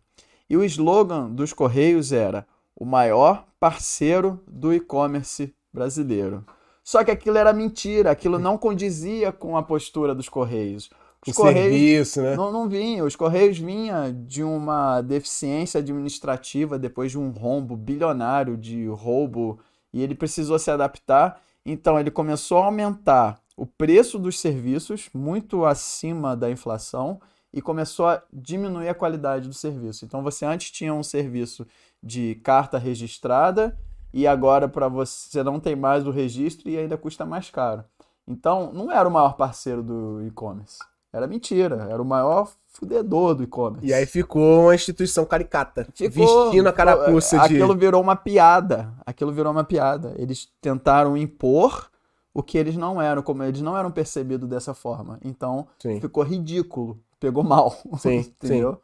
E 0.47 0.55
o 0.55 0.63
slogan 0.63 1.31
dos 1.31 1.51
Correios 1.51 2.11
era 2.11 2.45
o 2.75 2.85
maior 2.85 3.47
parceiro 3.59 4.39
do 4.47 4.71
e-commerce 4.71 5.53
brasileiro. 5.73 6.45
Só 6.83 7.03
que 7.03 7.11
aquilo 7.11 7.37
era 7.37 7.51
mentira, 7.51 8.11
aquilo 8.11 8.37
não 8.37 8.57
condizia 8.57 9.31
com 9.31 9.57
a 9.57 9.63
postura 9.63 10.13
dos 10.13 10.29
Correios. 10.29 10.89
O 11.25 11.31
Os 11.31 11.35
Correios 11.35 12.09
serviço, 12.09 12.21
né? 12.21 12.35
não, 12.35 12.51
não 12.51 12.69
vinha. 12.69 13.03
Os 13.03 13.15
Correios 13.15 13.57
vinha 13.57 14.11
de 14.11 14.43
uma 14.43 15.01
deficiência 15.01 15.79
administrativa 15.79 16.77
depois 16.77 17.11
de 17.11 17.17
um 17.17 17.31
rombo 17.31 17.75
bilionário 17.75 18.55
de 18.55 18.87
roubo 18.87 19.59
e 19.91 20.01
ele 20.01 20.15
precisou 20.15 20.59
se 20.59 20.69
adaptar. 20.69 21.41
Então 21.65 21.99
ele 21.99 22.11
começou 22.11 22.59
a 22.59 22.65
aumentar 22.65 23.41
o 23.55 23.65
preço 23.65 24.19
dos 24.19 24.39
serviços 24.39 25.09
muito 25.13 25.65
acima 25.65 26.35
da 26.35 26.49
inflação 26.49 27.19
e 27.51 27.61
começou 27.61 28.05
a 28.07 28.21
diminuir 28.31 28.87
a 28.87 28.93
qualidade 28.93 29.47
do 29.47 29.53
serviço. 29.53 30.05
Então 30.05 30.21
você 30.21 30.45
antes 30.45 30.69
tinha 30.69 30.93
um 30.93 31.03
serviço 31.03 31.65
de 32.01 32.35
carta 32.35 32.77
registrada 32.77 33.77
e 34.13 34.27
agora 34.27 34.69
para 34.69 34.87
você 34.87 35.43
não 35.43 35.59
tem 35.59 35.75
mais 35.75 36.05
o 36.05 36.11
registro 36.11 36.69
e 36.69 36.77
ainda 36.77 36.97
custa 36.97 37.25
mais 37.25 37.49
caro. 37.49 37.83
Então 38.27 38.71
não 38.71 38.91
era 38.91 39.09
o 39.09 39.11
maior 39.11 39.35
parceiro 39.35 39.81
do 39.81 40.21
e-commerce. 40.25 40.77
Era 41.17 41.27
mentira, 41.27 41.87
era 41.89 42.01
o 42.01 42.05
maior 42.05 42.51
fudedor 42.67 43.33
do 43.33 43.43
e-commerce. 43.43 43.87
E 43.87 43.93
aí 43.93 44.05
ficou 44.05 44.65
uma 44.65 44.75
instituição 44.75 45.25
caricata, 45.25 45.87
Ficou- 45.93 46.45
vestindo 46.45 46.67
a 46.67 46.73
carapuça 46.73 47.37
de... 47.39 47.55
Aquilo 47.55 47.75
virou 47.75 48.01
uma 48.01 48.15
piada. 48.15 48.93
Aquilo 49.05 49.31
virou 49.31 49.51
uma 49.51 49.63
piada. 49.63 50.13
Eles 50.17 50.47
tentaram 50.61 51.17
impor 51.17 51.89
o 52.33 52.43
que 52.43 52.55
eles 52.55 52.77
não 52.77 53.01
eram, 53.01 53.23
como 53.23 53.41
eles 53.43 53.61
não 53.61 53.75
eram 53.75 53.91
percebidos 53.91 54.47
dessa 54.47 54.75
forma. 54.75 55.19
Então 55.25 55.67
Sim. 55.79 55.99
ficou 55.99 56.21
ridículo, 56.23 56.99
pegou 57.19 57.43
mal. 57.43 57.75
Sim, 57.97 58.17
entendeu? 58.19 58.79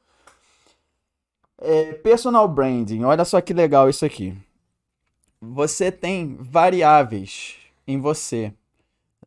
É, 1.59 1.93
personal 1.93 2.47
branding, 2.47 3.03
olha 3.03 3.23
só 3.23 3.39
que 3.39 3.53
legal 3.53 3.87
isso 3.87 4.03
aqui. 4.03 4.35
Você 5.39 5.91
tem 5.91 6.35
variáveis 6.39 7.55
em 7.87 7.99
você. 7.99 8.51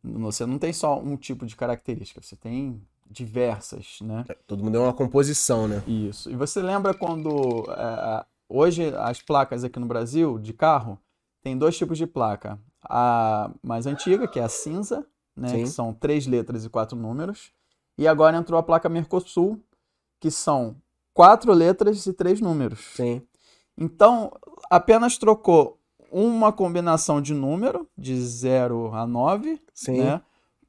Você 0.03 0.45
não 0.45 0.57
tem 0.59 0.73
só 0.73 0.99
um 0.99 1.15
tipo 1.15 1.45
de 1.45 1.55
característica, 1.55 2.21
você 2.21 2.35
tem 2.35 2.81
diversas, 3.09 3.99
né? 4.01 4.25
Todo 4.45 4.63
mundo 4.63 4.77
é 4.77 4.79
uma 4.79 4.93
composição, 4.93 5.67
né? 5.67 5.81
Isso. 5.87 6.29
E 6.29 6.35
você 6.35 6.61
lembra 6.61 6.93
quando 6.93 7.65
é, 7.69 8.25
hoje 8.49 8.93
as 8.95 9.21
placas 9.21 9.63
aqui 9.63 9.79
no 9.79 9.85
Brasil 9.85 10.37
de 10.37 10.53
carro 10.53 10.99
tem 11.41 11.57
dois 11.57 11.77
tipos 11.77 11.97
de 11.97 12.05
placa. 12.05 12.59
A 12.89 13.51
mais 13.61 13.85
antiga, 13.85 14.27
que 14.27 14.39
é 14.39 14.43
a 14.43 14.49
cinza, 14.49 15.05
né? 15.35 15.49
Sim. 15.49 15.63
Que 15.63 15.67
são 15.67 15.93
três 15.93 16.25
letras 16.27 16.65
e 16.65 16.69
quatro 16.69 16.97
números. 16.97 17.51
E 17.97 18.07
agora 18.07 18.37
entrou 18.37 18.59
a 18.59 18.63
placa 18.63 18.87
Mercosul, 18.87 19.59
que 20.19 20.29
são 20.29 20.75
quatro 21.13 21.51
letras 21.53 22.05
e 22.05 22.13
três 22.13 22.39
números. 22.39 22.79
Sim. 22.95 23.21
Então, 23.77 24.31
apenas 24.69 25.17
trocou 25.17 25.79
uma 26.11 26.51
combinação 26.53 27.21
de 27.21 27.33
número, 27.33 27.87
de 27.97 28.19
0 28.19 28.93
a 28.93 29.05
9, 29.05 29.61
Sim. 29.73 29.99
né? 29.99 30.21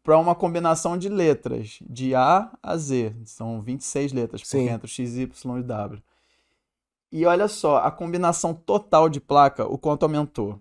Para 0.09 0.19
uma 0.19 0.35
combinação 0.35 0.97
de 0.97 1.11
letras, 1.11 1.81
de 1.83 2.15
A 2.15 2.51
a 2.63 2.79
Z. 2.79 3.15
São 3.27 3.61
26 3.61 4.15
letras, 4.15 4.41
porque 4.41 4.57
Sim. 4.57 4.71
entra 4.71 4.89
X, 4.89 5.19
Y 5.19 5.59
e 5.59 5.63
W. 5.63 6.03
E 7.13 7.27
olha 7.27 7.47
só, 7.47 7.77
a 7.77 7.91
combinação 7.91 8.55
total 8.55 9.11
de 9.11 9.21
placa, 9.21 9.67
o 9.67 9.77
quanto 9.77 10.05
aumentou? 10.05 10.59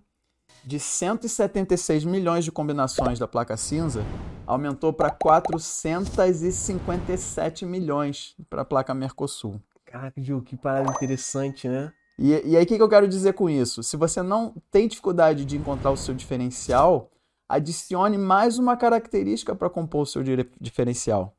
De 0.62 0.78
176 0.78 2.04
milhões 2.04 2.44
de 2.44 2.52
combinações 2.52 3.18
da 3.18 3.26
placa 3.26 3.56
cinza, 3.56 4.04
aumentou 4.46 4.92
para 4.92 5.10
457 5.10 7.64
milhões 7.64 8.36
para 8.50 8.60
a 8.60 8.66
placa 8.66 8.92
Mercosul. 8.92 9.58
Caraca, 9.86 10.20
Gil, 10.20 10.42
que 10.42 10.58
parada 10.58 10.90
interessante, 10.90 11.66
né? 11.66 11.90
E, 12.18 12.50
e 12.50 12.54
aí, 12.54 12.64
o 12.64 12.66
que, 12.66 12.76
que 12.76 12.82
eu 12.82 12.88
quero 12.90 13.08
dizer 13.08 13.32
com 13.32 13.48
isso? 13.48 13.82
Se 13.82 13.96
você 13.96 14.20
não 14.20 14.54
tem 14.70 14.86
dificuldade 14.86 15.46
de 15.46 15.56
encontrar 15.56 15.90
o 15.90 15.96
seu 15.96 16.14
diferencial, 16.14 17.10
adicione 17.48 18.18
mais 18.18 18.58
uma 18.58 18.76
característica 18.76 19.54
para 19.54 19.70
compor 19.70 20.02
o 20.02 20.06
seu 20.06 20.22
diferencial. 20.60 21.34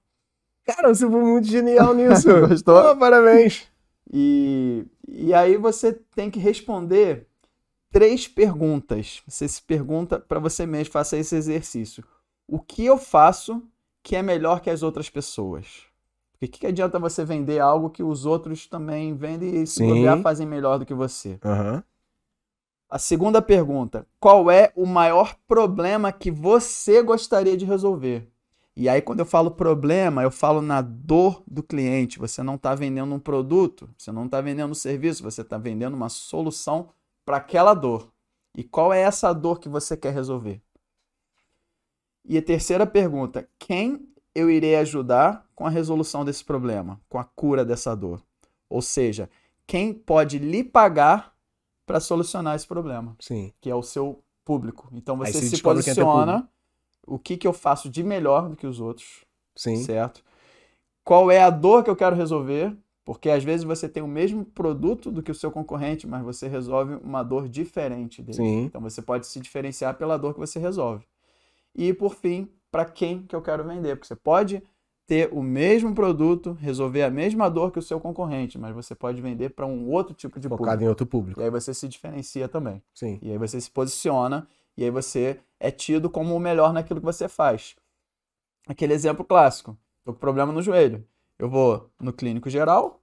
Cara, 0.66 0.94
você 0.94 1.10
foi 1.10 1.22
muito 1.22 1.48
genial 1.48 1.94
nisso. 1.94 2.28
Gostou? 2.48 2.92
Oh, 2.92 2.98
parabéns. 2.98 3.68
E, 4.12 4.86
e 5.08 5.34
aí 5.34 5.58
você 5.58 5.94
tem 5.94 6.32
que 6.32 6.40
responder 6.40 7.28
três 7.92 8.28
perguntas. 8.28 9.22
Você 9.28 9.48
se 9.48 9.62
pergunta 9.62 10.20
para 10.20 10.40
você 10.40 10.66
mesmo, 10.66 10.94
faça 10.94 11.18
esse 11.18 11.36
exercício. 11.36 12.04
O 12.48 12.60
que 12.60 12.86
eu 12.86 12.98
faço 12.98 13.62
que 14.02 14.16
é 14.16 14.22
melhor 14.22 14.62
que 14.62 14.70
as 14.70 14.82
outras 14.82 15.10
pessoas? 15.10 15.84
Porque 16.32 16.46
o 16.46 16.50
que, 16.50 16.60
que 16.60 16.68
adianta 16.68 16.98
você 16.98 17.26
vender 17.26 17.60
algo 17.60 17.90
que 17.90 18.02
os 18.02 18.26
outros 18.26 18.66
também 18.66 19.14
vendem 19.14 19.62
e 19.62 19.68
se 19.68 19.84
bobear 19.84 20.22
fazem 20.22 20.48
melhor 20.48 20.80
do 20.80 20.86
que 20.86 20.94
você? 20.94 21.38
Aham. 21.44 21.84
A 22.90 22.98
segunda 22.98 23.40
pergunta: 23.40 24.08
qual 24.20 24.50
é 24.50 24.72
o 24.76 24.86
maior 24.86 25.36
problema 25.48 26.12
que 26.12 26.32
você 26.32 27.04
gostaria 27.04 27.56
de 27.56 27.64
resolver? 27.64 28.28
E 28.76 28.90
aí, 28.90 29.02
quando 29.02 29.20
eu 29.20 29.26
falo 29.26 29.52
problema, 29.52 30.24
eu 30.24 30.32
falo 30.32 30.62
na 30.62 30.82
dor 30.82 31.44
do 31.46 31.62
cliente. 31.62 32.18
Você 32.18 32.42
não 32.42 32.56
está 32.56 32.74
vendendo 32.74 33.14
um 33.14 33.20
produto, 33.20 33.90
você 33.98 34.12
não 34.12 34.26
está 34.26 34.42
vendendo 34.42 34.72
um 34.72 34.76
serviço, 34.76 35.22
você 35.22 35.42
está 35.42 35.58
vendendo 35.58 35.94
uma 35.94 36.10
solução 36.10 36.90
para 37.26 37.38
aquela 37.38 37.74
dor. 37.74 38.12
E 38.58 38.64
qual 38.64 38.92
é 38.92 39.02
essa 39.02 39.34
dor 39.34 39.60
que 39.60 39.70
você 39.70 39.96
quer 39.96 40.14
resolver? 40.14 40.60
E 42.26 42.38
a 42.38 42.42
terceira 42.42 42.88
pergunta: 42.88 43.48
quem 43.60 44.08
eu 44.34 44.50
irei 44.50 44.76
ajudar 44.78 45.46
com 45.54 45.68
a 45.68 45.70
resolução 45.70 46.26
desse 46.26 46.44
problema, 46.44 47.00
com 47.08 47.20
a 47.20 47.24
cura 47.24 47.64
dessa 47.64 47.96
dor? 47.96 48.24
Ou 48.68 48.82
seja, 48.82 49.30
quem 49.68 49.94
pode 49.94 50.40
lhe 50.40 50.64
pagar 50.64 51.29
para 51.90 52.00
solucionar 52.00 52.56
esse 52.56 52.68
problema, 52.68 53.16
Sim. 53.20 53.52
que 53.60 53.68
é 53.68 53.74
o 53.74 53.82
seu 53.82 54.24
público. 54.46 54.88
Então 54.92 55.18
você 55.18 55.34
você 55.34 55.48
se 55.48 55.56
é 55.56 55.60
posiciona 55.60 56.48
o 57.08 57.18
que, 57.18 57.36
que 57.36 57.48
eu 57.48 57.52
faço 57.52 57.90
de 57.90 58.04
melhor 58.04 58.48
do 58.48 58.56
que 58.56 58.68
os 58.68 58.80
outros, 58.80 59.26
Sim. 59.56 59.78
certo? 59.78 60.24
Qual 61.04 61.32
é 61.32 61.42
a 61.42 61.50
dor 61.50 61.84
que 61.84 61.90
eu 61.90 61.96
quero 61.96 62.16
resolver? 62.16 62.78
Porque 63.04 63.28
às 63.28 63.44
vezes 63.44 63.64
você 63.64 63.90
tem 63.90 64.04
o 64.04 64.08
mesmo 64.08 64.46
produto 64.46 65.10
do 65.10 65.24
que 65.24 65.32
o 65.32 65.36
seu 65.36 65.50
concorrente, 65.50 66.06
mas 66.06 66.22
você 66.22 66.48
resolve 66.48 66.94
uma 67.04 67.24
dor 67.24 67.50
diferente 67.50 68.22
dele. 68.22 68.38
Sim. 68.38 68.64
Então 68.66 68.82
você 68.82 69.02
pode 69.02 69.26
se 69.26 69.40
diferenciar 69.40 69.98
pela 69.98 70.16
dor 70.16 70.36
que 70.36 70.40
você 70.40 70.60
resolve. 70.60 71.08
E 71.74 71.92
por 71.92 72.14
fim, 72.14 72.48
para 72.70 72.86
quem 72.86 73.24
que 73.24 73.36
eu 73.36 73.42
quero 73.42 73.64
vender? 73.64 73.96
Porque 73.96 74.06
você 74.06 74.16
pode 74.16 74.62
ter 75.10 75.28
o 75.34 75.42
mesmo 75.42 75.96
produto, 75.96 76.56
resolver 76.62 77.02
a 77.02 77.10
mesma 77.10 77.50
dor 77.50 77.72
que 77.72 77.80
o 77.80 77.82
seu 77.82 78.00
concorrente, 78.00 78.60
mas 78.60 78.76
você 78.76 78.94
pode 78.94 79.20
vender 79.20 79.50
para 79.50 79.66
um 79.66 79.90
outro 79.90 80.14
tipo 80.14 80.40
de 80.40 80.48
Focado 80.48 80.64
público. 80.66 80.84
em 80.84 80.88
outro 80.88 81.06
público. 81.08 81.42
E 81.42 81.44
aí 81.44 81.50
você 81.50 81.74
se 81.74 81.88
diferencia 81.88 82.48
também. 82.48 82.80
Sim. 82.94 83.18
E 83.20 83.32
aí 83.32 83.38
você 83.40 83.60
se 83.60 83.72
posiciona 83.72 84.48
e 84.78 84.84
aí 84.84 84.92
você 84.92 85.40
é 85.60 85.72
tido 85.72 86.12
como 86.12 86.36
o 86.36 86.40
melhor 86.40 86.72
naquilo 86.72 87.00
que 87.00 87.06
você 87.08 87.28
faz. 87.28 87.76
Aquele 88.68 88.94
exemplo 88.94 89.26
clássico. 89.26 89.76
Tô 90.06 90.14
com 90.14 90.20
problema 90.20 90.54
no 90.54 90.62
joelho. 90.62 91.04
Eu 91.40 91.50
vou 91.50 91.90
no 92.00 92.14
clínico 92.14 92.48
geral 92.48 93.02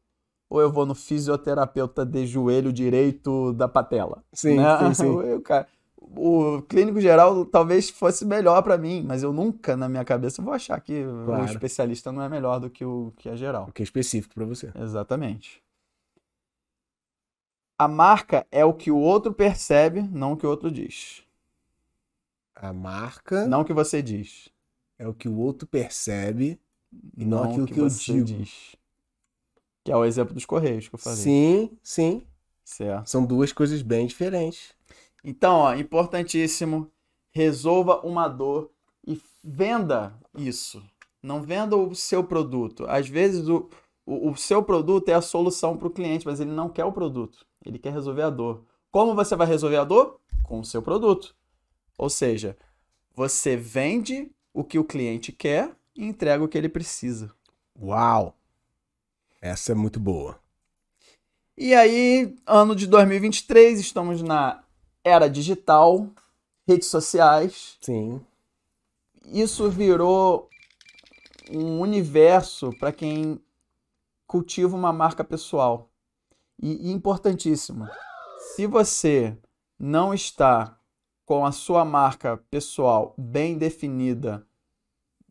ou 0.49 0.61
eu 0.61 0.71
vou 0.71 0.87
no 0.87 0.95
fisioterapeuta 0.95 2.07
de 2.07 2.25
joelho 2.25 2.73
direito 2.73 3.53
da 3.55 3.67
patela? 3.67 4.23
Sim, 4.33 4.59
né? 4.59 4.79
sim, 4.79 4.95
sim. 4.95 5.11
O, 5.35 5.41
cara- 5.41 5.67
o 6.15 6.63
clínico 6.63 7.01
geral 7.01 7.45
talvez 7.45 7.91
fosse 7.91 8.25
melhor 8.25 8.63
para 8.63 8.77
mim, 8.79 9.03
mas 9.07 9.23
eu 9.23 9.33
nunca 9.33 9.77
na 9.77 9.89
minha 9.89 10.05
cabeça 10.05 10.41
vou 10.43 10.53
achar 10.53 10.81
que 10.81 11.05
o 11.05 11.25
Claro. 11.27 11.45
especialista 11.47 12.13
não 12.13 12.23
é 12.23 12.29
melhor 12.29 12.59
do 12.61 12.71
que 12.71 12.85
o 12.85 13.13
que 13.17 13.29
é 13.29 13.37
geral. 13.37 13.67
O 13.69 13.73
que 13.73 13.83
é 13.83 13.85
específico 13.85 14.35
pra 14.35 14.45
você. 14.45 14.71
Exatamente. 14.75 15.63
A 17.79 17.87
marca 17.89 18.47
é 18.51 18.65
o 18.65 18.73
que 18.73 18.91
o 18.91 18.97
outro 18.97 19.33
percebe, 19.35 20.01
não 20.03 20.33
o 20.33 20.37
que 20.37 20.47
o 20.47 20.51
outro 20.51 20.71
diz. 20.71 21.23
A 22.55 22.73
marca 22.73 23.47
Não 23.47 23.61
o 23.61 23.65
que 23.65 23.75
você 23.75 24.01
diz. 24.01 24.49
é 24.99 25.07
o 25.07 25.13
que 25.13 25.29
o 25.29 25.37
outro 25.37 25.69
percebe 25.69 26.59
e 27.15 27.25
não, 27.27 27.43
aquilo 27.45 27.65
o 27.65 27.67
que, 27.67 27.79
eu 27.79 27.89
digo. 27.89 28.25
diz. 28.25 28.75
Que 29.85 29.93
é 29.93 29.97
o 29.97 30.05
exemplo 30.07 30.33
dos 30.33 30.47
Correios 30.47 30.89
que 30.89 30.95
eu 30.95 30.99
falei. 30.99 31.19
Sim, 31.19 31.79
sim. 31.83 32.23
Certo. 32.65 33.09
São 33.11 33.27
duas 33.27 33.53
coisas 33.53 33.83
bem 33.83 34.07
diferentes. 34.07 34.75
Então, 35.25 35.57
ó, 35.57 35.75
importantíssimo, 35.75 36.91
resolva 37.31 38.01
uma 38.01 38.29
dor 38.29 38.71
e 39.07 39.21
venda 39.43 40.19
isso. 40.37 40.83
Não 41.23 41.43
venda 41.43 41.77
o 41.77 41.95
seu 41.95 42.25
produto. 42.25 42.87
Às 42.89 43.09
vezes 43.09 43.49
o, 43.49 43.69
o, 44.05 44.31
o 44.31 44.37
seu 44.37 44.63
produto 44.63 45.09
é 45.09 45.15
a 45.15 45.21
solução 45.21 45.77
para 45.77 45.89
o 45.89 45.93
cliente, 45.93 46.27
mas 46.27 46.41
ele 46.41 46.53
não 46.53 46.69
quer 46.69 46.85
o 46.85 46.93
produto. 46.93 47.45
Ele 47.65 47.79
quer 47.79 47.93
resolver 47.93 48.23
a 48.23 48.31
dor. 48.31 48.65
Como 48.91 49.15
você 49.15 49.35
vai 49.35 49.47
resolver 49.47 49.77
a 49.77 49.85
dor? 49.85 50.21
Com 50.43 50.61
o 50.61 50.65
seu 50.65 50.81
produto. 50.81 51.35
Ou 51.99 52.09
seja, 52.09 52.57
você 53.15 53.57
vende 53.57 54.31
o 54.55 54.63
que 54.63 54.79
o 54.79 54.85
cliente 54.85 55.33
quer 55.33 55.75
e 55.95 56.05
entrega 56.05 56.45
o 56.45 56.49
que 56.49 56.57
ele 56.57 56.69
precisa. 56.69 57.35
Uau! 57.79 58.37
Essa 59.41 59.73
é 59.73 59.75
muito 59.75 59.99
boa. 59.99 60.41
E 61.57 61.75
aí, 61.75 62.37
ano 62.47 62.77
de 62.77 62.87
2023, 62.87 63.81
estamos 63.81 64.23
na 64.23 64.63
era 65.07 65.31
digital, 65.31 66.09
redes 66.67 66.89
sociais. 66.89 67.79
Sim. 67.81 68.21
Isso 69.25 69.71
virou 69.71 70.51
um 71.49 71.81
universo 71.81 72.77
para 72.77 72.91
quem 72.91 73.41
cultiva 74.27 74.77
uma 74.77 74.93
marca 74.93 75.23
pessoal. 75.23 75.89
E, 76.61 76.89
e 76.89 76.93
importantíssimo, 76.93 77.89
se 78.39 78.67
você 78.67 79.39
não 79.79 80.13
está 80.13 80.77
com 81.25 81.47
a 81.47 81.53
sua 81.53 81.85
marca 81.85 82.37
pessoal 82.51 83.15
bem 83.17 83.57
definida, 83.57 84.45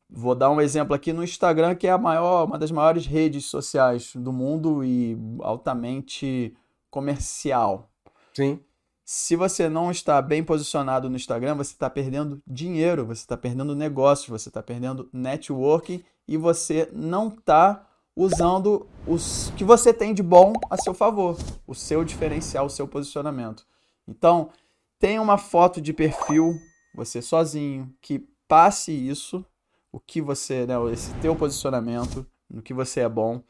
vou 0.10 0.36
dar 0.36 0.52
um 0.52 0.62
exemplo 0.62 0.96
aqui 0.96 1.12
no 1.12 1.24
Instagram, 1.24 1.76
que 1.76 1.88
é 1.88 1.92
a 1.92 1.98
maior, 1.98 2.46
uma 2.46 2.58
das 2.58 2.72
maiores 2.72 3.06
redes 3.06 3.46
sociais 3.48 4.16
do 4.16 4.32
mundo 4.32 4.86
e 4.86 5.18
altamente 5.42 6.56
comercial. 6.90 7.90
Sim. 8.34 8.62
Se 9.08 9.36
você 9.36 9.70
não 9.70 9.92
está 9.92 10.20
bem 10.20 10.44
posicionado 10.44 11.08
no 11.08 11.16
Instagram, 11.16 11.54
você 11.54 11.74
está 11.74 11.88
perdendo 11.88 12.42
dinheiro, 12.48 13.06
você 13.06 13.22
está 13.22 13.38
perdendo 13.38 13.76
negócios, 13.76 14.28
você 14.28 14.50
está 14.50 14.64
perdendo 14.64 15.08
networking 15.14 16.04
e 16.28 16.36
você 16.36 16.90
não 16.92 17.28
está 17.28 17.88
usando 18.16 18.88
os 19.06 19.52
que 19.56 19.64
você 19.64 19.94
tem 19.94 20.12
de 20.12 20.24
bom 20.24 20.54
a 20.72 20.78
seu 20.78 20.96
favor, 20.96 21.38
o 21.68 21.76
seu 21.76 22.04
diferencial, 22.04 22.66
o 22.66 22.70
seu 22.70 22.88
posicionamento. 22.88 23.68
Então, 24.08 24.50
tenha 24.98 25.22
uma 25.22 25.38
foto 25.38 25.80
de 25.80 25.94
perfil, 25.94 26.56
você 26.96 27.22
sozinho, 27.22 27.94
que 28.02 28.28
passe 28.48 28.92
isso, 28.92 29.46
o 29.92 30.00
que 30.00 30.20
você, 30.20 30.66
né, 30.66 30.74
esse 30.92 31.14
teu 31.16 31.36
posicionamento, 31.36 32.26
no 32.50 32.64
que 32.64 32.74
você 32.74 33.02
é 33.02 33.10
bom. 33.10 33.44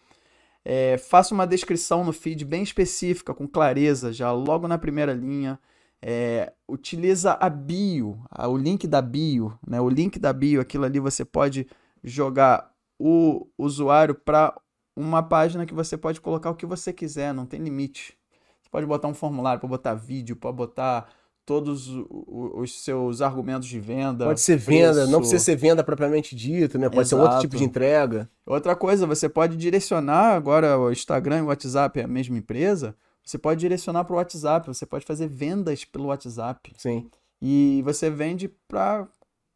É, 0.67 0.97
faça 0.97 1.33
uma 1.33 1.45
descrição 1.45 2.03
no 2.03 2.11
feed 2.11 2.43
bem 2.43 2.63
específica, 2.63 3.33
com 3.35 3.47
clareza, 3.47 4.11
já 4.11 4.31
logo 4.31 4.67
na 4.67 4.77
primeira 4.79 5.13
linha. 5.13 5.59
É, 6.01 6.51
utiliza 6.67 7.33
a 7.33 7.49
bio, 7.49 8.19
a- 8.31 8.47
o 8.47 8.57
link 8.57 8.87
da 8.87 9.01
bio, 9.01 9.57
né? 9.65 9.79
O 9.79 9.89
link 9.89 10.17
da 10.19 10.33
bio, 10.33 10.59
aquilo 10.61 10.83
ali 10.85 10.99
você 10.99 11.23
pode 11.23 11.67
jogar 12.03 12.71
o 12.99 13.47
usuário 13.57 14.15
para 14.15 14.55
uma 14.95 15.21
página 15.21 15.65
que 15.65 15.73
você 15.73 15.97
pode 15.97 16.19
colocar 16.21 16.49
o 16.49 16.55
que 16.55 16.65
você 16.65 16.91
quiser, 16.93 17.33
não 17.33 17.45
tem 17.45 17.59
limite. 17.59 18.17
Você 18.61 18.69
pode 18.69 18.85
botar 18.87 19.07
um 19.07 19.13
formulário, 19.13 19.59
pode 19.61 19.71
botar 19.71 19.93
vídeo, 19.93 20.35
pode 20.35 20.57
botar 20.57 21.07
todos 21.45 21.87
os 22.19 22.83
seus 22.83 23.21
argumentos 23.21 23.67
de 23.67 23.79
venda. 23.79 24.25
Pode 24.25 24.41
ser 24.41 24.57
venda, 24.57 25.01
não 25.05 25.19
preço. 25.19 25.19
precisa 25.19 25.43
ser 25.43 25.55
venda 25.55 25.83
propriamente 25.83 26.35
dito, 26.35 26.77
né? 26.79 26.89
Pode 26.89 27.07
ser 27.07 27.15
um 27.15 27.19
outro 27.19 27.33
Exato. 27.33 27.47
tipo 27.47 27.57
de 27.57 27.63
entrega. 27.63 28.29
Outra 28.45 28.75
coisa, 28.75 29.05
você 29.05 29.29
pode 29.29 29.55
direcionar 29.55 30.33
agora 30.35 30.77
o 30.79 30.91
Instagram 30.91 31.39
e 31.39 31.41
o 31.41 31.45
WhatsApp 31.47 31.99
é 31.99 32.03
a 32.03 32.07
mesma 32.07 32.37
empresa. 32.37 32.95
Você 33.23 33.37
pode 33.37 33.59
direcionar 33.59 34.03
para 34.05 34.13
o 34.13 34.17
WhatsApp, 34.17 34.67
você 34.67 34.85
pode 34.85 35.05
fazer 35.05 35.27
vendas 35.27 35.83
pelo 35.85 36.05
WhatsApp. 36.05 36.71
Sim, 36.77 37.09
E 37.41 37.81
você 37.83 38.09
vende 38.09 38.47
para 38.67 39.07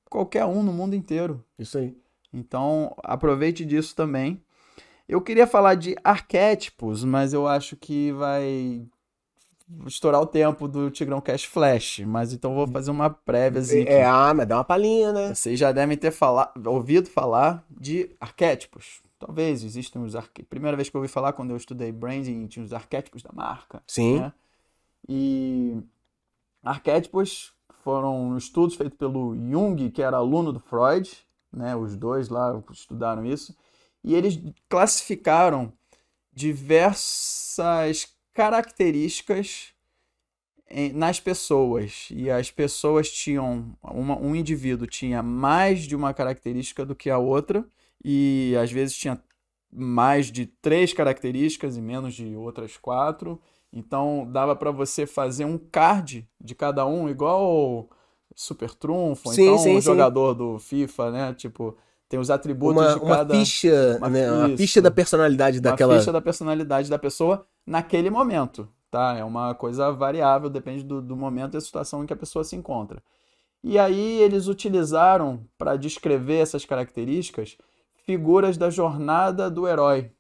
qualquer 0.10 0.46
um 0.46 0.64
no 0.64 0.74
mundo 0.74 0.96
inteiro. 0.96 1.44
isso 1.58 1.78
aí. 1.78 1.96
Então, 2.34 2.96
aproveite 3.04 3.66
disso 3.66 3.96
também. 3.96 4.42
Eu 5.08 5.22
queria 5.22 5.48
falar 5.48 5.74
de 5.76 5.96
arquétipos, 6.04 7.04
mas 7.04 7.34
eu 7.34 7.48
acho 7.48 7.76
que 7.76 8.12
vai 8.12 8.84
estourar 9.86 10.22
o 10.22 10.26
tempo 10.26 10.68
do 10.68 10.90
Tigrão 10.90 11.22
Cash 11.22 11.46
Flash, 11.46 12.00
mas 12.00 12.34
então 12.34 12.56
vou 12.56 12.68
fazer 12.68 12.92
uma 12.92 13.10
préviazinha. 13.10 13.88
É, 13.88 14.04
ah, 14.04 14.34
mas 14.34 14.48
dá 14.48 14.58
uma 14.58 14.64
palhinha, 14.64 15.14
né? 15.14 15.34
Vocês 15.34 15.60
já 15.60 15.72
devem 15.72 15.98
ter 15.98 16.12
falar, 16.12 16.52
ouvido 16.66 17.10
falar 17.10 17.64
de 17.70 18.10
arquétipos. 18.20 19.02
Talvez 19.20 19.64
existam 19.64 20.00
os 20.02 20.16
arquétipos. 20.16 20.50
Primeira 20.50 20.76
vez 20.76 20.90
que 20.90 20.96
eu 20.96 21.02
ouvi 21.02 21.12
falar, 21.12 21.34
quando 21.34 21.52
eu 21.52 21.58
estudei 21.58 21.92
branding, 21.92 22.48
tinha 22.48 22.64
os 22.64 22.74
arquétipos 22.74 23.22
da 23.22 23.32
marca. 23.34 23.84
Sim. 23.86 24.20
Né? 24.20 24.34
E 25.08 25.78
arquétipos 26.64 27.54
foram 27.84 28.38
estudos 28.38 28.76
feitos 28.76 28.98
pelo 28.98 29.36
Jung, 29.36 29.90
que 29.92 30.02
era 30.02 30.18
aluno 30.18 30.52
do 30.52 30.60
Freud, 30.60 31.12
né? 31.52 31.76
Os 31.76 31.96
dois 31.96 32.30
lá 32.30 32.62
estudaram 32.72 33.26
isso. 33.26 33.56
E 34.04 34.16
eles 34.16 34.40
classificaram 34.68 35.74
diversas 36.34 38.08
características 38.34 39.74
nas 40.94 41.20
pessoas. 41.20 42.08
E 42.12 42.30
as 42.30 42.52
pessoas 42.52 43.10
tinham. 43.10 43.76
Uma, 43.84 44.18
um 44.20 44.36
indivíduo 44.36 44.88
tinha 44.88 45.24
mais 45.24 45.82
de 45.82 45.96
uma 45.96 46.14
característica 46.14 46.86
do 46.86 46.96
que 46.96 47.10
a 47.10 47.18
outra, 47.18 47.66
e 48.04 48.56
às 48.62 48.72
vezes 48.72 48.96
tinha 48.96 49.22
mais 49.72 50.32
de 50.32 50.46
três 50.46 50.94
características 50.94 51.78
e 51.78 51.82
menos 51.82 52.14
de 52.14 52.36
outras 52.36 52.78
quatro. 52.78 53.40
Então 53.72 54.28
dava 54.32 54.56
para 54.56 54.72
você 54.72 55.06
fazer 55.06 55.46
um 55.46 55.58
card 55.58 56.28
de 56.42 56.56
cada 56.56 56.86
um, 56.88 57.08
igual 57.08 57.88
Super 58.36 58.74
Trunfo, 58.74 59.30
sim, 59.30 59.44
então 59.44 59.58
sim, 59.60 59.76
um 59.76 59.82
sim. 59.82 59.86
jogador 59.86 60.34
do 60.34 60.58
FIFA, 60.58 61.12
né? 61.12 61.34
Tipo, 61.36 61.78
tem 62.08 62.20
os 62.20 62.32
atributos 62.32 62.82
uma, 62.82 62.94
de 62.94 63.00
cada... 63.02 63.34
Uma 63.34 63.40
ficha, 63.40 63.98
uma, 64.00 64.10
né? 64.10 64.32
uma 64.32 64.58
ficha 64.58 64.82
da 64.82 64.90
personalidade 64.90 65.60
daquela... 65.60 65.94
Uma 65.94 66.00
ficha 66.00 66.12
da 66.12 66.22
personalidade 66.22 66.90
da 66.90 66.98
pessoa 66.98 67.46
naquele 67.70 68.10
momento, 68.10 68.68
tá? 68.90 69.16
É 69.16 69.24
uma 69.24 69.54
coisa 69.54 69.92
variável, 69.92 70.50
depende 70.50 70.84
do, 70.84 71.02
do 71.02 71.16
momento 71.16 71.52
e 71.52 71.54
da 71.54 71.62
situação 71.62 72.04
em 72.04 72.08
que 72.08 72.14
a 72.14 72.18
pessoa 72.18 72.44
se 72.44 72.56
encontra. 72.56 73.02
E 73.64 73.78
aí 73.78 74.20
eles 74.22 74.48
utilizaram, 74.48 75.46
para 75.58 75.78
descrever 75.78 76.40
essas 76.40 76.66
características, 76.66 77.58
figuras 78.06 78.58
da 78.58 78.72
jornada 78.72 79.52
do 79.52 79.68
herói. 79.68 80.12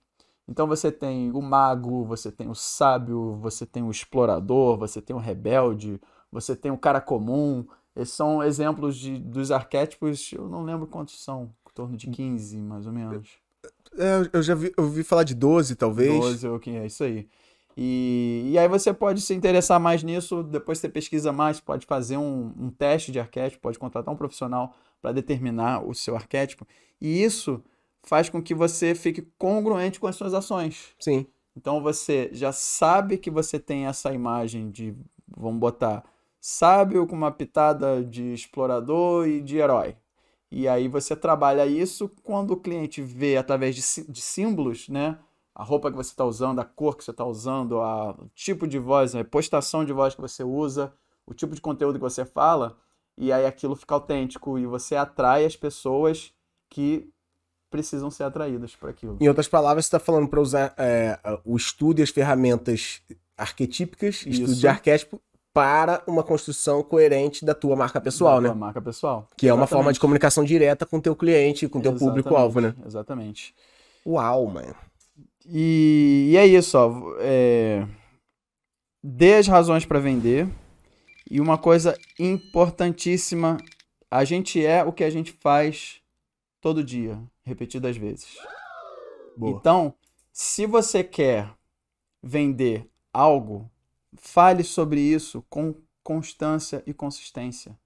Então 0.48 0.68
você 0.68 0.92
tem 0.92 1.32
o 1.32 1.42
mago, 1.42 2.06
você 2.06 2.32
tem 2.32 2.50
o 2.50 2.56
sábio, 2.56 3.36
você 3.38 3.66
tem 3.66 3.82
o 3.82 3.90
explorador, 3.90 4.78
você 4.78 5.02
tem 5.02 5.16
o 5.16 5.20
rebelde, 5.20 6.00
você 6.32 6.56
tem 6.56 6.72
o 6.72 6.78
cara 6.78 7.02
comum. 7.02 7.66
Esses 7.96 8.14
são 8.14 8.44
exemplos 8.44 8.96
de, 8.96 9.18
dos 9.18 9.52
arquétipos, 9.52 10.32
eu 10.34 10.48
não 10.48 10.64
lembro 10.64 10.86
quantos 10.86 11.24
são, 11.24 11.52
em 11.68 11.74
torno 11.74 11.98
de 11.98 12.08
15, 12.08 12.62
mais 12.62 12.86
ou 12.86 12.94
menos. 12.94 13.40
É, 13.98 14.30
eu 14.34 14.42
já 14.42 14.56
vi, 14.56 14.72
eu 14.78 14.86
ouvi 14.86 15.04
falar 15.04 15.24
de 15.24 15.34
12, 15.34 15.76
talvez. 15.76 16.20
12, 16.20 16.48
ok, 16.48 16.78
é 16.78 16.86
isso 16.86 17.04
aí. 17.04 17.28
E, 17.78 18.50
e 18.52 18.58
aí 18.58 18.68
você 18.68 18.94
pode 18.94 19.22
se 19.22 19.34
interessar 19.34 19.80
mais 19.80 20.04
nisso, 20.04 20.44
depois 20.44 20.80
você 20.80 20.90
pesquisa 20.90 21.32
mais, 21.32 21.60
pode 21.60 21.86
fazer 21.86 22.18
um, 22.18 22.54
um 22.60 22.70
teste 22.70 23.12
de 23.12 23.20
arquétipo, 23.20 23.62
pode 23.62 23.80
contratar 23.80 24.14
um 24.14 24.18
profissional 24.18 24.76
para 25.02 25.14
determinar 25.14 25.88
o 25.88 25.94
seu 25.94 26.16
arquétipo. 26.16 26.68
E 27.00 27.24
isso 27.24 27.64
faz 28.04 28.30
com 28.30 28.42
que 28.42 28.54
você 28.54 28.94
fique 28.94 29.22
congruente 29.38 30.00
com 30.00 30.08
as 30.08 30.16
suas 30.16 30.34
ações. 30.34 30.94
Sim. 31.00 31.26
Então 31.56 31.82
você 31.82 32.30
já 32.34 32.52
sabe 32.52 33.18
que 33.18 33.30
você 33.30 33.60
tem 33.60 33.86
essa 33.86 34.14
imagem 34.14 34.70
de, 34.70 34.94
vamos 35.38 35.60
botar, 35.60 36.04
sábio 36.40 37.06
com 37.08 37.16
uma 37.16 37.32
pitada 37.32 38.04
de 38.04 38.34
explorador 38.34 39.28
e 39.28 39.42
de 39.42 39.58
herói. 39.58 39.96
E 40.52 40.68
aí 40.68 40.88
você 40.88 41.16
trabalha 41.16 41.66
isso 41.66 42.10
quando 42.24 42.52
o 42.52 42.58
cliente 42.58 43.02
vê 43.02 43.38
através 43.38 43.76
de, 43.76 44.12
de 44.12 44.22
símbolos, 44.22 44.90
né? 44.90 45.18
A 45.54 45.64
roupa 45.64 45.92
que 45.92 45.98
você 45.98 46.10
está 46.12 46.26
usando, 46.26 46.60
a 46.60 46.66
cor 46.66 46.96
que 46.96 47.04
você 47.04 47.12
está 47.12 47.26
usando, 47.26 47.80
a, 47.80 48.12
o 48.12 48.30
tipo 48.34 48.68
de 48.68 48.80
voz, 48.80 49.14
a 49.14 49.24
postação 49.24 49.84
de 49.86 49.94
voz 49.94 50.16
que 50.16 50.22
você 50.22 50.44
usa, 50.44 50.94
o 51.26 51.34
tipo 51.34 51.54
de 51.54 51.62
conteúdo 51.62 51.96
que 51.96 52.02
você 52.02 52.26
fala, 52.26 52.78
e 53.18 53.32
aí 53.32 53.46
aquilo 53.46 53.76
fica 53.76 53.94
autêntico 53.94 54.58
e 54.58 54.66
você 54.66 54.96
atrai 54.96 55.46
as 55.46 55.56
pessoas 55.56 56.34
que 56.70 57.10
precisam 57.70 58.10
ser 58.10 58.24
atraídas 58.24 58.76
para 58.76 58.90
aquilo. 58.90 59.18
Em 59.20 59.28
outras 59.28 59.48
palavras, 59.48 59.86
você 59.86 59.90
está 59.90 60.00
falando 60.00 60.28
para 60.28 60.42
usar 60.42 60.74
é, 60.78 61.20
o 61.46 61.56
estudo 61.56 62.00
e 62.00 62.04
as 62.04 62.10
ferramentas 62.10 63.02
arquetípicas, 63.38 64.16
Isso. 64.18 64.30
estudo 64.30 64.56
de 64.56 64.68
arquétipo, 64.68 65.22
para 65.54 66.04
uma 66.08 66.24
construção 66.24 66.84
coerente 66.84 67.44
da 67.44 67.54
tua 67.54 67.76
marca 67.76 68.00
pessoal, 68.00 68.36
da 68.36 68.42
né? 68.42 68.50
Tua 68.50 68.56
marca 68.56 68.82
pessoal. 68.82 69.28
Que 69.36 69.48
Exatamente. 69.48 69.50
é 69.50 69.54
uma 69.54 69.68
forma 69.68 69.94
de 69.94 70.00
comunicação 70.00 70.44
direta 70.44 70.86
com 70.86 70.98
o 70.98 71.02
teu 71.02 71.16
cliente, 71.16 71.68
com 71.68 71.80
o 71.80 71.82
teu 71.82 71.96
público-alvo, 71.96 72.62
né? 72.62 72.76
Exatamente. 72.86 73.56
Uau, 74.06 74.46
mano. 74.48 74.76
E, 75.46 76.30
e 76.32 76.38
é 76.38 76.46
isso, 76.46 76.78
ó. 76.78 77.16
É... 77.20 77.86
Dê 79.04 79.36
as 79.36 79.48
razões 79.48 79.86
para 79.86 80.00
vender. 80.00 80.48
E 81.30 81.40
uma 81.40 81.58
coisa 81.58 81.98
importantíssima: 82.18 83.58
a 84.10 84.24
gente 84.24 84.64
é 84.64 84.84
o 84.84 84.94
que 84.94 85.04
a 85.04 85.10
gente 85.10 85.32
faz 85.32 86.02
todo 86.62 86.84
dia, 86.84 87.20
repetidas 87.44 87.98
vezes. 87.98 88.38
Boa. 89.36 89.58
Então, 89.58 89.94
se 90.32 90.66
você 90.66 91.04
quer 91.04 91.52
vender 92.22 92.90
algo, 93.14 93.70
fale 94.18 94.64
sobre 94.64 95.00
isso 95.02 95.44
com 95.50 95.76
constância 96.04 96.84
e 96.86 96.94
consistência. 96.94 97.78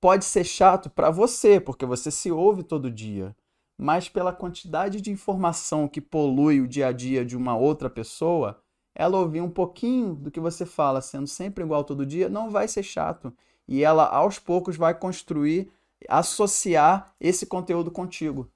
Pode 0.00 0.24
ser 0.24 0.44
chato 0.44 0.90
para 0.90 1.10
você, 1.10 1.60
porque 1.60 1.86
você 1.86 2.10
se 2.10 2.32
ouve 2.32 2.62
todo 2.62 2.90
dia, 2.90 3.36
mas 3.78 4.08
pela 4.08 4.32
quantidade 4.32 5.00
de 5.00 5.10
informação 5.10 5.86
que 5.86 6.00
polui 6.00 6.60
o 6.60 6.68
dia 6.68 6.88
a 6.88 6.92
dia 6.92 7.24
de 7.24 7.36
uma 7.36 7.56
outra 7.56 7.88
pessoa, 7.88 8.60
ela 8.94 9.18
ouvir 9.18 9.40
um 9.40 9.50
pouquinho 9.50 10.14
do 10.14 10.30
que 10.30 10.40
você 10.40 10.66
fala, 10.66 11.00
sendo 11.00 11.26
sempre 11.26 11.64
igual 11.64 11.84
todo 11.84 12.04
dia, 12.04 12.28
não 12.28 12.50
vai 12.50 12.66
ser 12.68 12.82
chato. 12.82 13.32
E 13.66 13.82
ela, 13.82 14.06
aos 14.06 14.38
poucos, 14.38 14.76
vai 14.76 14.94
construir 14.94 15.70
associar 16.08 17.14
esse 17.20 17.46
conteúdo 17.46 17.90
contigo. 17.90 18.50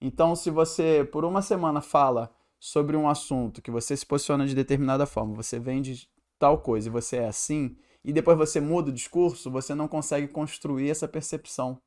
Então, 0.00 0.34
se 0.34 0.50
você 0.50 1.06
por 1.10 1.24
uma 1.24 1.42
semana 1.42 1.80
fala 1.80 2.30
sobre 2.58 2.96
um 2.96 3.08
assunto 3.08 3.62
que 3.62 3.70
você 3.70 3.96
se 3.96 4.04
posiciona 4.04 4.46
de 4.46 4.54
determinada 4.54 5.06
forma, 5.06 5.34
você 5.34 5.58
vende 5.58 6.08
tal 6.40 6.58
coisa 6.58 6.88
e 6.88 6.90
você 6.90 7.18
é 7.18 7.28
assim, 7.28 7.76
e 8.02 8.12
depois 8.12 8.36
você 8.36 8.60
muda 8.60 8.90
o 8.90 8.94
discurso, 8.94 9.50
você 9.50 9.74
não 9.74 9.86
consegue 9.86 10.26
construir 10.26 10.90
essa 10.90 11.06
percepção. 11.06 11.80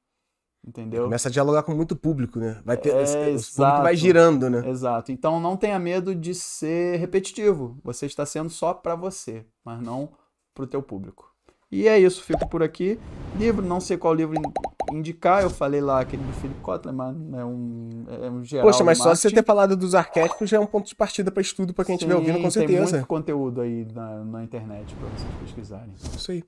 Entendeu? 0.65 1.03
Começa 1.03 1.27
a 1.27 1.31
dialogar 1.31 1.63
com 1.63 1.75
muito 1.75 1.93
público, 1.93 2.39
né? 2.39 2.61
Vai 2.63 2.77
ter, 2.77 2.91
é, 2.91 3.03
o 3.35 3.35
público 3.35 3.81
vai 3.81 3.97
girando, 3.97 4.49
né? 4.49 4.65
Exato. 4.69 5.11
Então 5.11 5.37
não 5.37 5.57
tenha 5.57 5.77
medo 5.77 6.15
de 6.15 6.33
ser 6.33 6.97
repetitivo. 6.99 7.77
Você 7.83 8.05
está 8.05 8.25
sendo 8.25 8.49
só 8.49 8.73
para 8.73 8.95
você, 8.95 9.45
mas 9.65 9.81
não 9.81 10.13
para 10.53 10.63
o 10.63 10.67
teu 10.67 10.81
público. 10.81 11.32
E 11.73 11.87
é 11.87 11.99
isso, 11.99 12.23
fico 12.23 12.47
por 12.47 12.61
aqui. 12.61 12.99
Livro, 13.35 13.65
não 13.65 13.81
sei 13.81 13.97
qual 13.97 14.13
livro 14.13 14.39
indicar, 14.91 15.41
eu 15.41 15.49
falei 15.49 15.81
lá 15.81 16.01
aquele 16.01 16.21
do 16.21 16.31
Philip 16.33 16.59
Kotler, 16.61 16.93
mas 16.93 17.15
é 17.33 17.43
um, 17.43 18.05
é 18.07 18.29
um 18.29 18.43
geral. 18.43 18.67
Poxa, 18.67 18.83
mas 18.83 18.99
só 18.99 19.15
você 19.15 19.31
ter 19.31 19.43
falado 19.43 19.75
dos 19.75 19.95
arquétipos 19.95 20.47
já 20.47 20.57
é 20.57 20.59
um 20.59 20.67
ponto 20.67 20.87
de 20.87 20.93
partida 20.93 21.31
para 21.31 21.41
estudo 21.41 21.73
para 21.73 21.83
quem 21.83 21.95
estiver 21.95 22.13
ouvindo, 22.13 22.39
com 22.39 22.51
certeza. 22.51 22.83
Tem 22.83 22.93
muito 22.93 23.07
conteúdo 23.07 23.61
aí 23.61 23.87
na, 23.91 24.23
na 24.23 24.43
internet 24.43 24.93
para 24.93 25.09
vocês 25.09 25.33
pesquisarem. 25.41 25.89
Isso 26.15 26.31
aí. 26.31 26.43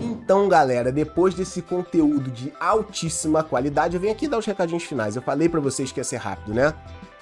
Então, 0.00 0.48
galera, 0.48 0.92
depois 0.92 1.34
desse 1.34 1.62
conteúdo 1.62 2.30
de 2.30 2.52
altíssima 2.60 3.42
qualidade, 3.42 3.96
eu 3.96 4.00
venho 4.00 4.12
aqui 4.12 4.28
dar 4.28 4.38
os 4.38 4.46
recadinhos 4.46 4.84
finais. 4.84 5.16
Eu 5.16 5.22
falei 5.22 5.48
para 5.48 5.58
vocês 5.58 5.90
que 5.90 5.98
ia 5.98 6.04
ser 6.04 6.18
rápido, 6.18 6.54
né? 6.54 6.72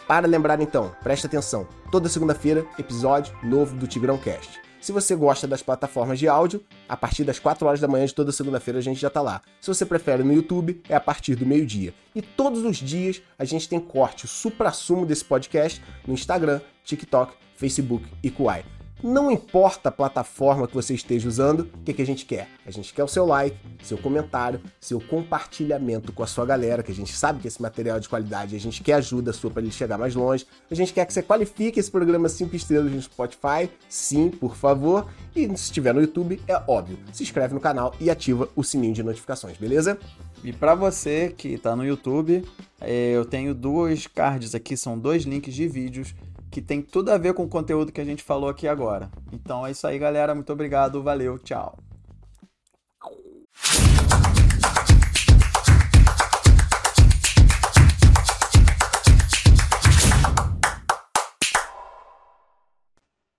Para 0.06 0.26
lembrar 0.26 0.60
então, 0.60 0.92
presta 1.02 1.26
atenção. 1.26 1.66
Toda 1.90 2.10
segunda-feira, 2.10 2.66
episódio 2.78 3.34
novo 3.42 3.74
do 3.74 3.86
Tigrão 3.86 4.18
Cast. 4.18 4.60
Se 4.82 4.90
você 4.90 5.14
gosta 5.14 5.46
das 5.46 5.62
plataformas 5.62 6.18
de 6.18 6.26
áudio, 6.26 6.60
a 6.88 6.96
partir 6.96 7.22
das 7.22 7.38
4 7.38 7.64
horas 7.64 7.78
da 7.78 7.86
manhã 7.86 8.04
de 8.04 8.12
toda 8.12 8.32
segunda-feira 8.32 8.80
a 8.80 8.82
gente 8.82 9.00
já 9.00 9.08
tá 9.08 9.22
lá. 9.22 9.40
Se 9.60 9.68
você 9.68 9.86
prefere 9.86 10.24
no 10.24 10.32
YouTube, 10.32 10.82
é 10.88 10.96
a 10.96 11.00
partir 11.00 11.36
do 11.36 11.46
meio-dia. 11.46 11.94
E 12.12 12.20
todos 12.20 12.64
os 12.64 12.78
dias 12.78 13.22
a 13.38 13.44
gente 13.44 13.68
tem 13.68 13.78
corte, 13.78 14.24
o 14.24 14.28
supra-sumo 14.28 15.06
desse 15.06 15.24
podcast 15.24 15.80
no 16.04 16.12
Instagram, 16.12 16.60
TikTok, 16.82 17.32
Facebook 17.54 18.04
e 18.24 18.28
Kuai. 18.28 18.64
Não 19.02 19.32
importa 19.32 19.88
a 19.88 19.92
plataforma 19.92 20.68
que 20.68 20.74
você 20.76 20.94
esteja 20.94 21.28
usando, 21.28 21.68
o 21.74 21.82
que, 21.84 21.92
que 21.92 22.02
a 22.02 22.06
gente 22.06 22.24
quer? 22.24 22.48
A 22.64 22.70
gente 22.70 22.94
quer 22.94 23.02
o 23.02 23.08
seu 23.08 23.26
like, 23.26 23.56
seu 23.82 23.98
comentário, 23.98 24.60
seu 24.80 25.00
compartilhamento 25.00 26.12
com 26.12 26.22
a 26.22 26.26
sua 26.26 26.46
galera, 26.46 26.84
que 26.84 26.92
a 26.92 26.94
gente 26.94 27.12
sabe 27.12 27.40
que 27.40 27.48
esse 27.48 27.60
material 27.60 27.96
é 27.96 28.00
de 28.00 28.08
qualidade, 28.08 28.54
a 28.54 28.60
gente 28.60 28.80
quer 28.80 28.94
ajuda 28.94 29.32
sua 29.32 29.50
para 29.50 29.60
ele 29.60 29.72
chegar 29.72 29.98
mais 29.98 30.14
longe. 30.14 30.46
A 30.70 30.74
gente 30.76 30.92
quer 30.92 31.04
que 31.04 31.12
você 31.12 31.20
qualifique 31.20 31.80
esse 31.80 31.90
programa 31.90 32.28
5 32.28 32.54
estrelas 32.54 32.92
no 32.92 33.02
Spotify, 33.02 33.68
sim, 33.88 34.30
por 34.30 34.54
favor. 34.54 35.10
E 35.34 35.48
se 35.48 35.64
estiver 35.64 35.92
no 35.92 36.00
YouTube, 36.00 36.40
é 36.46 36.62
óbvio, 36.68 36.96
se 37.12 37.24
inscreve 37.24 37.54
no 37.54 37.60
canal 37.60 37.92
e 37.98 38.08
ativa 38.08 38.48
o 38.54 38.62
sininho 38.62 38.94
de 38.94 39.02
notificações, 39.02 39.58
beleza? 39.58 39.98
E 40.44 40.52
para 40.52 40.76
você 40.76 41.34
que 41.36 41.48
está 41.48 41.74
no 41.74 41.84
YouTube, 41.84 42.44
eh, 42.80 43.12
eu 43.16 43.24
tenho 43.24 43.52
dois 43.52 44.06
cards 44.06 44.54
aqui, 44.54 44.76
são 44.76 44.96
dois 44.96 45.24
links 45.24 45.54
de 45.54 45.66
vídeos 45.66 46.14
que 46.52 46.60
tem 46.60 46.82
tudo 46.82 47.10
a 47.10 47.16
ver 47.16 47.32
com 47.32 47.44
o 47.44 47.48
conteúdo 47.48 47.90
que 47.90 48.00
a 48.00 48.04
gente 48.04 48.22
falou 48.22 48.50
aqui 48.50 48.68
agora. 48.68 49.10
Então 49.32 49.66
é 49.66 49.70
isso 49.70 49.86
aí, 49.86 49.98
galera. 49.98 50.34
Muito 50.34 50.52
obrigado, 50.52 51.02
valeu, 51.02 51.38
tchau. 51.38 51.78